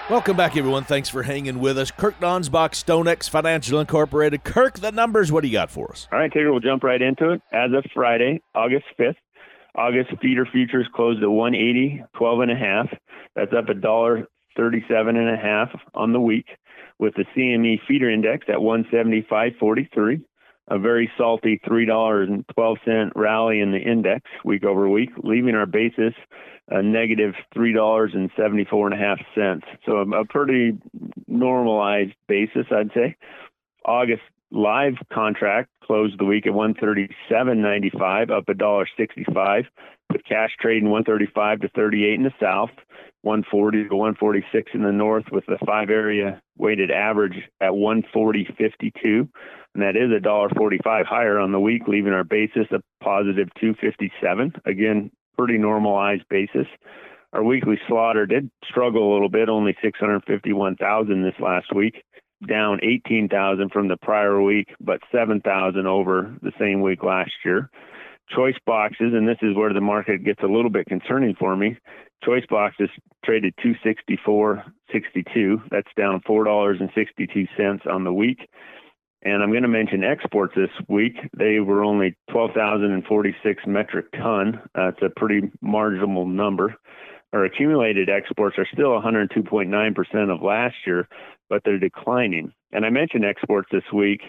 Welcome 0.08 0.36
back, 0.36 0.56
everyone. 0.56 0.84
Thanks 0.84 1.08
for 1.08 1.24
hanging 1.24 1.58
with 1.58 1.76
us. 1.76 1.90
Kirk 1.90 2.18
Donsbach, 2.20 2.70
StoneX 2.70 3.28
Financial 3.28 3.80
Incorporated. 3.80 4.44
Kirk, 4.44 4.78
the 4.78 4.92
numbers, 4.92 5.32
what 5.32 5.42
do 5.42 5.48
you 5.48 5.52
got 5.52 5.68
for 5.68 5.90
us? 5.90 6.06
All 6.12 6.18
right, 6.18 6.32
Tigger, 6.32 6.50
we'll 6.50 6.60
jump 6.60 6.84
right 6.84 7.02
into 7.02 7.32
it. 7.32 7.42
As 7.52 7.72
of 7.72 7.84
Friday, 7.92 8.40
August 8.54 8.84
5th, 8.98 9.16
August 9.76 10.10
feeder 10.22 10.46
futures 10.46 10.86
closed 10.94 11.22
at 11.22 11.30
180, 11.30 12.02
12 12.16 12.40
and 12.40 12.50
a 12.50 12.56
half. 12.56 12.88
That's 13.34 13.52
up 13.52 13.68
a 13.68 13.74
dollar 13.74 14.26
37 14.56 15.16
and 15.16 15.28
a 15.28 15.36
half 15.36 15.68
on 15.94 16.12
the 16.12 16.20
week 16.20 16.46
with 16.98 17.14
the 17.14 17.26
CME 17.36 17.80
feeder 17.86 18.10
index 18.10 18.46
at 18.48 18.56
175.43. 18.56 20.22
A 20.68 20.78
very 20.78 21.10
salty 21.16 21.60
$3.12 21.64 23.10
rally 23.14 23.60
in 23.60 23.70
the 23.70 23.78
index 23.78 24.22
week 24.44 24.64
over 24.64 24.88
week, 24.88 25.10
leaving 25.22 25.54
our 25.54 25.66
basis 25.66 26.14
a 26.68 26.82
negative 26.82 27.34
$3.74 27.54 28.86
and 28.86 28.94
a 28.94 28.96
half 28.96 29.18
cents. 29.34 29.64
So 29.84 29.98
a, 29.98 30.22
a 30.22 30.24
pretty 30.24 30.76
normalized 31.28 32.14
basis, 32.26 32.66
I'd 32.72 32.90
say. 32.92 33.14
August 33.84 34.22
live 34.50 34.94
contract 35.12 35.70
closed 35.82 36.18
the 36.18 36.24
week 36.24 36.46
at 36.46 36.52
137.95, 36.52 38.30
up 38.30 38.48
a 38.48 38.54
dollar 38.54 38.86
65, 38.96 39.64
with 40.12 40.24
cash 40.24 40.50
trading 40.60 40.90
135 40.90 41.60
to 41.60 41.68
38 41.68 42.14
in 42.14 42.22
the 42.24 42.32
south, 42.40 42.70
140 43.22 43.88
to 43.88 43.94
146 43.94 44.70
in 44.74 44.82
the 44.82 44.92
north, 44.92 45.24
with 45.30 45.44
the 45.46 45.58
five 45.66 45.90
area 45.90 46.40
weighted 46.58 46.90
average 46.90 47.36
at 47.60 47.70
140.52, 47.70 49.28
and 49.74 49.82
that 49.82 49.96
is 49.96 50.10
a 50.16 50.20
dollar 50.20 50.48
45 50.56 51.06
higher 51.06 51.38
on 51.38 51.52
the 51.52 51.60
week, 51.60 51.82
leaving 51.88 52.12
our 52.12 52.24
basis 52.24 52.66
a 52.70 52.80
positive 53.02 53.48
257. 53.60 54.52
Again, 54.64 55.10
pretty 55.36 55.58
normalized 55.58 56.24
basis. 56.30 56.66
Our 57.32 57.42
weekly 57.42 57.78
slaughter 57.86 58.24
did 58.24 58.50
struggle 58.64 59.10
a 59.10 59.12
little 59.12 59.28
bit, 59.28 59.48
only 59.48 59.76
651,000 59.82 61.22
this 61.22 61.34
last 61.38 61.74
week 61.74 62.05
down 62.46 62.80
18,000 62.82 63.70
from 63.70 63.88
the 63.88 63.96
prior 63.96 64.42
week, 64.42 64.68
but 64.80 65.00
7,000 65.12 65.86
over 65.86 66.34
the 66.42 66.52
same 66.58 66.82
week 66.82 67.02
last 67.02 67.32
year. 67.44 67.70
Choice 68.34 68.56
boxes, 68.66 69.12
and 69.14 69.28
this 69.28 69.38
is 69.42 69.54
where 69.54 69.72
the 69.72 69.80
market 69.80 70.24
gets 70.24 70.42
a 70.42 70.46
little 70.46 70.70
bit 70.70 70.86
concerning 70.86 71.34
for 71.38 71.56
me. 71.56 71.78
Choice 72.24 72.44
boxes 72.48 72.90
traded 73.24 73.54
264.62. 73.64 75.62
That's 75.70 75.88
down 75.96 76.20
$4.62 76.28 77.86
on 77.86 78.04
the 78.04 78.12
week. 78.12 78.48
And 79.22 79.42
I'm 79.42 79.50
going 79.50 79.62
to 79.62 79.68
mention 79.68 80.04
exports 80.04 80.54
this 80.54 80.70
week. 80.88 81.14
They 81.36 81.60
were 81.60 81.82
only 81.82 82.16
12,046 82.30 83.62
metric 83.66 84.12
ton. 84.12 84.60
That's 84.74 85.00
a 85.02 85.10
pretty 85.16 85.50
marginal 85.60 86.26
number. 86.26 86.76
Our 87.36 87.44
accumulated 87.44 88.08
exports 88.08 88.56
are 88.56 88.66
still 88.72 88.98
102.9% 88.98 90.34
of 90.34 90.40
last 90.40 90.74
year, 90.86 91.06
but 91.50 91.60
they're 91.66 91.78
declining. 91.78 92.50
And 92.72 92.86
I 92.86 92.88
mentioned 92.88 93.26
exports 93.26 93.68
this 93.70 93.84
week 93.92 94.22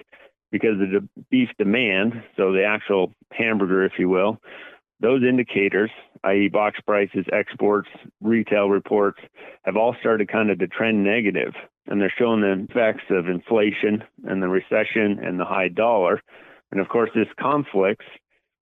because 0.51 0.73
of 0.81 0.89
the 0.91 1.07
beef 1.31 1.47
demand, 1.57 2.21
so 2.35 2.51
the 2.51 2.65
actual 2.65 3.13
hamburger, 3.31 3.85
if 3.85 3.93
you 3.97 4.09
will, 4.09 4.41
those 4.99 5.23
indicators, 5.23 5.89
i.e., 6.25 6.49
box 6.49 6.81
prices, 6.85 7.25
exports, 7.31 7.87
retail 8.19 8.67
reports, 8.67 9.21
have 9.63 9.77
all 9.77 9.95
started 10.01 10.29
kind 10.29 10.51
of 10.51 10.59
to 10.59 10.67
trend 10.67 11.01
negative, 11.05 11.53
and 11.85 12.01
they're 12.01 12.13
showing 12.17 12.41
the 12.41 12.67
effects 12.69 13.05
of 13.09 13.29
inflation 13.29 14.03
and 14.25 14.43
the 14.43 14.49
recession 14.49 15.19
and 15.23 15.39
the 15.39 15.45
high 15.45 15.69
dollar. 15.69 16.21
And 16.73 16.81
of 16.81 16.89
course, 16.89 17.11
this 17.15 17.27
conflicts 17.39 18.05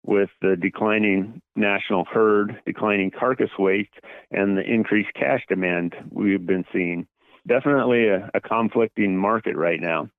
with 0.05 0.29
the 0.41 0.55
declining 0.55 1.41
national 1.55 2.05
herd, 2.05 2.61
declining 2.65 3.11
carcass 3.11 3.49
weight, 3.57 3.89
and 4.31 4.57
the 4.57 4.61
increased 4.61 5.13
cash 5.15 5.41
demand 5.49 5.95
we've 6.11 6.45
been 6.45 6.65
seeing 6.71 7.07
definitely 7.47 8.07
a, 8.07 8.29
a, 8.33 8.41
conflicting 8.41 9.17
market 9.17 9.55
right 9.55 9.79
now. 9.79 10.09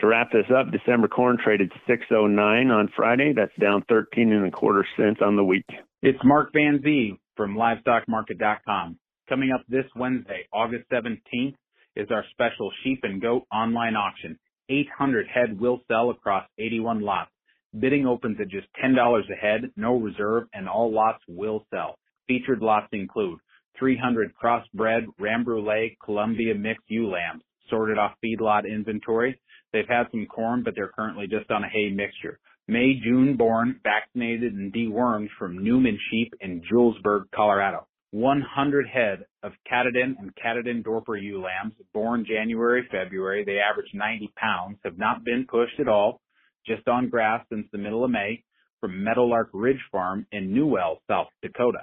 To 0.00 0.06
wrap 0.06 0.30
this 0.32 0.46
up, 0.56 0.70
December 0.70 1.08
corn 1.08 1.38
traded 1.42 1.72
609 1.86 2.70
on 2.70 2.92
Friday. 2.96 3.32
That's 3.34 3.52
down 3.60 3.84
13 3.88 4.32
and 4.32 4.46
a 4.46 4.50
quarter 4.50 4.86
cents 4.96 5.20
on 5.24 5.36
the 5.36 5.44
week. 5.44 5.66
It's 6.02 6.18
Mark 6.24 6.52
Van 6.52 6.80
Zee 6.82 7.18
from 7.36 7.56
LivestockMarket.com. 7.56 8.98
Coming 9.28 9.50
up 9.52 9.62
this 9.68 9.86
Wednesday, 9.96 10.46
August 10.52 10.84
17th, 10.90 11.54
is 11.96 12.08
our 12.10 12.24
special 12.30 12.70
sheep 12.84 13.00
and 13.02 13.20
goat 13.20 13.44
online 13.52 13.96
auction. 13.96 14.38
800 14.68 15.26
head 15.28 15.58
will 15.58 15.80
sell 15.88 16.10
across 16.10 16.44
81 16.58 17.00
lots. 17.00 17.30
Bidding 17.78 18.06
opens 18.06 18.38
at 18.40 18.48
just 18.48 18.66
$10 18.82 18.96
a 18.96 19.34
head, 19.34 19.70
no 19.76 19.96
reserve, 19.96 20.44
and 20.52 20.68
all 20.68 20.92
lots 20.92 21.22
will 21.28 21.66
sell. 21.70 21.98
Featured 22.26 22.62
lots 22.62 22.88
include 22.92 23.38
300 23.78 24.32
crossbred 24.42 25.06
Rambouillet 25.20 25.96
Columbia 26.04 26.54
mixed 26.54 26.84
ewe 26.88 27.08
lambs 27.08 27.42
sorted 27.68 27.98
off 27.98 28.14
feedlot 28.24 28.66
inventory. 28.66 29.38
They've 29.72 29.88
had 29.88 30.06
some 30.10 30.26
corn, 30.26 30.62
but 30.62 30.74
they're 30.74 30.92
currently 30.96 31.26
just 31.26 31.50
on 31.50 31.64
a 31.64 31.68
hay 31.68 31.90
mixture. 31.90 32.38
May, 32.68 32.94
June 33.02 33.36
born, 33.36 33.80
vaccinated 33.82 34.54
and 34.54 34.72
dewormed 34.72 35.28
from 35.38 35.62
Newman 35.62 35.98
sheep 36.10 36.34
in 36.40 36.62
Julesburg, 36.62 37.24
Colorado. 37.34 37.86
100 38.12 38.88
head 38.88 39.24
of 39.42 39.52
Katahdin 39.68 40.16
and 40.18 40.34
Katahdin 40.36 40.82
Dorper 40.82 41.20
ewe 41.20 41.42
lambs 41.42 41.74
born 41.92 42.24
January, 42.26 42.88
February. 42.90 43.44
They 43.44 43.58
average 43.58 43.90
90 43.92 44.32
pounds, 44.36 44.78
have 44.84 44.96
not 44.96 45.24
been 45.24 45.46
pushed 45.48 45.78
at 45.78 45.88
all, 45.88 46.20
just 46.66 46.86
on 46.88 47.08
grass 47.08 47.44
since 47.50 47.66
the 47.72 47.78
middle 47.78 48.04
of 48.04 48.10
May 48.10 48.42
from 48.80 49.02
Meadowlark 49.02 49.50
Ridge 49.52 49.82
Farm 49.90 50.26
in 50.32 50.52
Newell, 50.52 51.00
South 51.08 51.28
Dakota. 51.42 51.80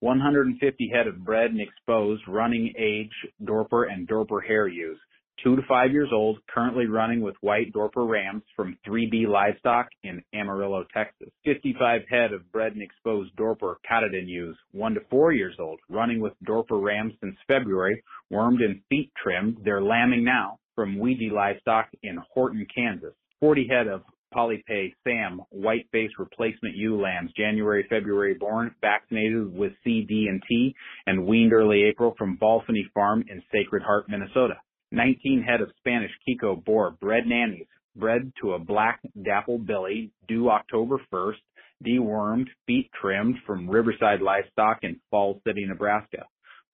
150 0.00 0.90
head 0.94 1.06
of 1.06 1.24
bred 1.24 1.50
and 1.50 1.60
exposed 1.60 2.22
running 2.28 2.72
age 2.78 3.12
Dorper 3.42 3.90
and 3.90 4.06
Dorper 4.08 4.44
hair 4.46 4.68
ewes. 4.68 4.98
Two 5.42 5.56
to 5.56 5.62
five 5.68 5.90
years 5.92 6.10
old, 6.12 6.38
currently 6.48 6.86
running 6.86 7.20
with 7.20 7.34
white 7.40 7.72
Dorper 7.72 8.08
rams 8.08 8.42
from 8.54 8.78
3B 8.86 9.26
Livestock 9.26 9.88
in 10.04 10.22
Amarillo, 10.32 10.84
Texas. 10.94 11.28
55 11.44 12.02
head 12.08 12.32
of 12.32 12.50
bred 12.52 12.72
and 12.72 12.82
exposed 12.82 13.34
Dorper 13.36 13.74
Katahdin 13.88 14.28
ewes, 14.28 14.56
one 14.72 14.94
to 14.94 15.00
four 15.10 15.32
years 15.32 15.56
old, 15.58 15.80
running 15.88 16.20
with 16.20 16.34
Dorper 16.46 16.80
rams 16.80 17.14
since 17.20 17.36
February, 17.48 18.02
wormed 18.30 18.60
and 18.60 18.80
feet 18.88 19.10
trimmed. 19.20 19.58
They're 19.64 19.82
lambing 19.82 20.24
now 20.24 20.58
from 20.74 20.98
Ouija 20.98 21.34
Livestock 21.34 21.88
in 22.02 22.18
Horton, 22.32 22.66
Kansas. 22.74 23.14
40 23.44 23.68
head 23.68 23.88
of 23.88 24.00
Polypay 24.34 24.94
SAMM 25.06 25.36
white 25.50 25.86
face 25.92 26.08
replacement 26.18 26.76
ewe 26.76 26.98
lambs, 26.98 27.30
January, 27.36 27.84
February 27.90 28.32
born, 28.32 28.74
vaccinated 28.80 29.54
with 29.54 29.72
C, 29.84 30.00
D, 30.08 30.28
and 30.30 30.42
T, 30.48 30.74
and 31.06 31.26
weaned 31.26 31.52
early 31.52 31.82
April 31.82 32.14
from 32.16 32.38
Balfany 32.38 32.90
Farm 32.94 33.22
in 33.28 33.42
Sacred 33.52 33.82
Heart, 33.82 34.08
Minnesota. 34.08 34.54
19 34.92 35.42
head 35.42 35.60
of 35.60 35.68
Spanish 35.76 36.10
Kiko 36.26 36.64
Boer 36.64 36.92
bred 37.02 37.26
nannies, 37.26 37.66
bred 37.94 38.32
to 38.40 38.54
a 38.54 38.58
black 38.58 39.00
dapple 39.26 39.58
billy, 39.58 40.10
due 40.26 40.48
October 40.48 40.96
1st, 41.12 41.42
dewormed, 41.84 42.46
feet 42.66 42.88
trimmed 42.98 43.36
from 43.46 43.68
Riverside 43.68 44.22
Livestock 44.22 44.78
in 44.84 44.98
Falls 45.10 45.42
City, 45.46 45.66
Nebraska 45.66 46.24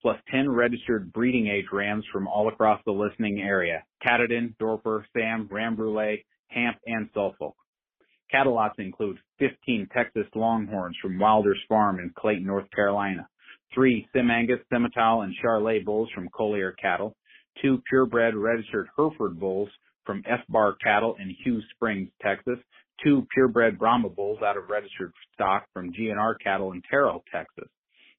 plus 0.03 0.17
10 0.31 0.49
registered 0.49 1.13
breeding 1.13 1.47
age 1.47 1.67
rams 1.73 2.07
from 2.11 2.27
all 2.27 2.49
across 2.49 2.81
the 2.87 2.91
listening 2.91 3.43
area. 3.43 3.83
Katahdin, 4.03 4.55
Dorper, 4.59 5.05
SAMM, 5.15 5.47
Ram 5.51 5.77
Brule, 5.77 6.17
Hamp, 6.51 6.77
and 6.87 7.09
Suffolk. 7.15 7.55
Cattle 8.31 8.55
lots 8.55 8.79
include 8.79 9.19
15 9.39 9.89
Texas 9.93 10.27
Longhorns 10.35 10.97
from 11.03 11.19
Wilder's 11.19 11.61
Farm 11.69 11.99
in 11.99 12.13
Clayton, 12.17 12.47
North 12.47 12.71
Carolina, 12.71 13.29
three 13.75 14.07
Sim 14.13 14.31
Angus, 14.31 14.61
Simmental, 14.73 15.25
and 15.25 15.35
Charolais 15.43 15.85
bulls 15.85 16.09
from 16.15 16.29
Collier 16.29 16.73
Cattle, 16.73 17.17
two 17.61 17.83
purebred 17.89 18.35
registered 18.35 18.89
Hereford 18.97 19.41
bulls 19.41 19.69
from 20.05 20.23
F 20.27 20.41
Bar 20.49 20.77
Cattle 20.83 21.17
in 21.21 21.35
Hughes 21.45 21.65
Springs, 21.75 22.09
Texas, 22.23 22.59
two 23.03 23.27
purebred 23.35 23.79
Brahma 23.79 24.09
bulls 24.09 24.39
out 24.45 24.57
of 24.57 24.69
registered 24.69 25.13
stock 25.35 25.65
from 25.73 25.93
GNR 25.93 26.35
Cattle 26.43 26.73
in 26.73 26.83
Terrell, 26.89 27.25
Texas. 27.33 27.69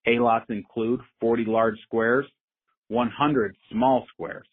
Hay 0.03 0.19
lots 0.19 0.45
include 0.49 0.99
40 1.19 1.45
large 1.45 1.79
squares, 1.83 2.25
100 2.87 3.55
small 3.71 4.05
squares. 4.13 4.47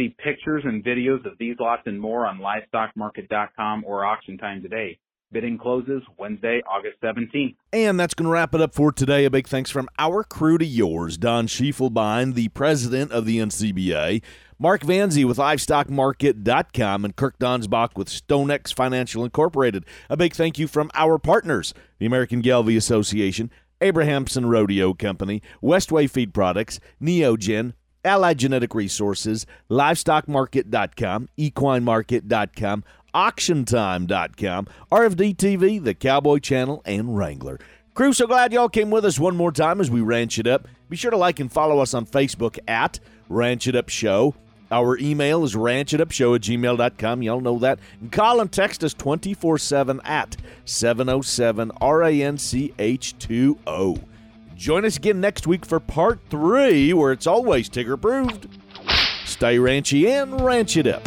See 0.00 0.16
pictures 0.16 0.62
and 0.64 0.82
videos 0.82 1.26
of 1.26 1.36
these 1.38 1.56
lots 1.60 1.82
and 1.84 2.00
more 2.00 2.26
on 2.26 2.38
livestockmarket.com 2.38 3.84
or 3.86 4.06
auction 4.06 4.38
time 4.38 4.62
today. 4.62 4.98
Bidding 5.30 5.58
closes 5.58 6.02
Wednesday, 6.16 6.62
August 6.66 7.02
17th. 7.02 7.54
And 7.74 8.00
that's 8.00 8.14
going 8.14 8.24
to 8.24 8.30
wrap 8.30 8.54
it 8.54 8.62
up 8.62 8.74
for 8.74 8.92
today. 8.92 9.26
A 9.26 9.30
big 9.30 9.46
thanks 9.46 9.70
from 9.70 9.90
our 9.98 10.24
crew 10.24 10.56
to 10.56 10.64
yours. 10.64 11.18
Don 11.18 11.46
Schiefelbein, 11.46 12.32
the 12.32 12.48
president 12.48 13.12
of 13.12 13.26
the 13.26 13.40
NCBA, 13.40 14.22
Mark 14.58 14.80
Vanzi 14.84 15.26
with 15.26 15.36
LivestockMarket.com, 15.36 17.04
and 17.04 17.14
Kirk 17.14 17.38
Donsbach 17.38 17.90
with 17.94 18.08
StoneX 18.08 18.72
Financial 18.72 19.22
Incorporated. 19.22 19.84
A 20.08 20.16
big 20.16 20.32
thank 20.32 20.58
you 20.58 20.66
from 20.66 20.90
our 20.94 21.18
partners, 21.18 21.74
the 21.98 22.06
American 22.06 22.40
Gelbvieh 22.40 22.78
Association, 22.78 23.50
Abrahamson 23.82 24.46
Rodeo 24.46 24.94
Company, 24.94 25.42
Westway 25.62 26.08
Feed 26.08 26.32
Products, 26.32 26.80
Neogen, 27.02 27.74
Allied 28.04 28.38
Genetic 28.38 28.74
Resources, 28.74 29.46
LivestockMarket.com, 29.70 31.28
EquineMarket.com, 31.38 32.84
AuctionTime.com, 33.14 34.66
RFD 34.92 35.36
TV, 35.36 35.82
The 35.82 35.94
Cowboy 35.94 36.38
Channel, 36.38 36.82
and 36.84 37.16
Wrangler. 37.16 37.58
Crew, 37.94 38.12
so 38.12 38.26
glad 38.26 38.52
y'all 38.52 38.68
came 38.68 38.90
with 38.90 39.04
us 39.04 39.18
one 39.18 39.36
more 39.36 39.52
time 39.52 39.80
as 39.80 39.90
we 39.90 40.00
ranch 40.00 40.38
it 40.38 40.46
up. 40.46 40.68
Be 40.88 40.96
sure 40.96 41.10
to 41.10 41.16
like 41.16 41.40
and 41.40 41.52
follow 41.52 41.80
us 41.80 41.92
on 41.92 42.06
Facebook 42.06 42.58
at 42.68 43.00
Ranch 43.28 43.66
It 43.66 43.76
Up 43.76 43.88
Show. 43.88 44.34
Our 44.72 44.96
email 44.98 45.42
is 45.42 45.54
ranchitupshow 45.54 46.36
at 46.36 46.42
gmail.com. 46.42 47.22
Y'all 47.22 47.40
know 47.40 47.58
that. 47.58 47.80
And 48.00 48.12
call 48.12 48.40
and 48.40 48.50
text 48.50 48.84
us 48.84 48.94
24 48.94 49.58
7 49.58 50.00
at 50.04 50.36
707 50.64 51.72
RANCH 51.80 53.18
20. 53.18 54.09
Join 54.60 54.84
us 54.84 54.98
again 54.98 55.22
next 55.22 55.46
week 55.46 55.64
for 55.64 55.80
part 55.80 56.20
three, 56.28 56.92
where 56.92 57.12
it's 57.12 57.26
always 57.26 57.70
Tigger 57.70 57.94
approved. 57.94 58.46
Stay 59.24 59.56
ranchy 59.56 60.06
and 60.06 60.38
ranch 60.38 60.76
it 60.76 60.86
up. 60.86 61.02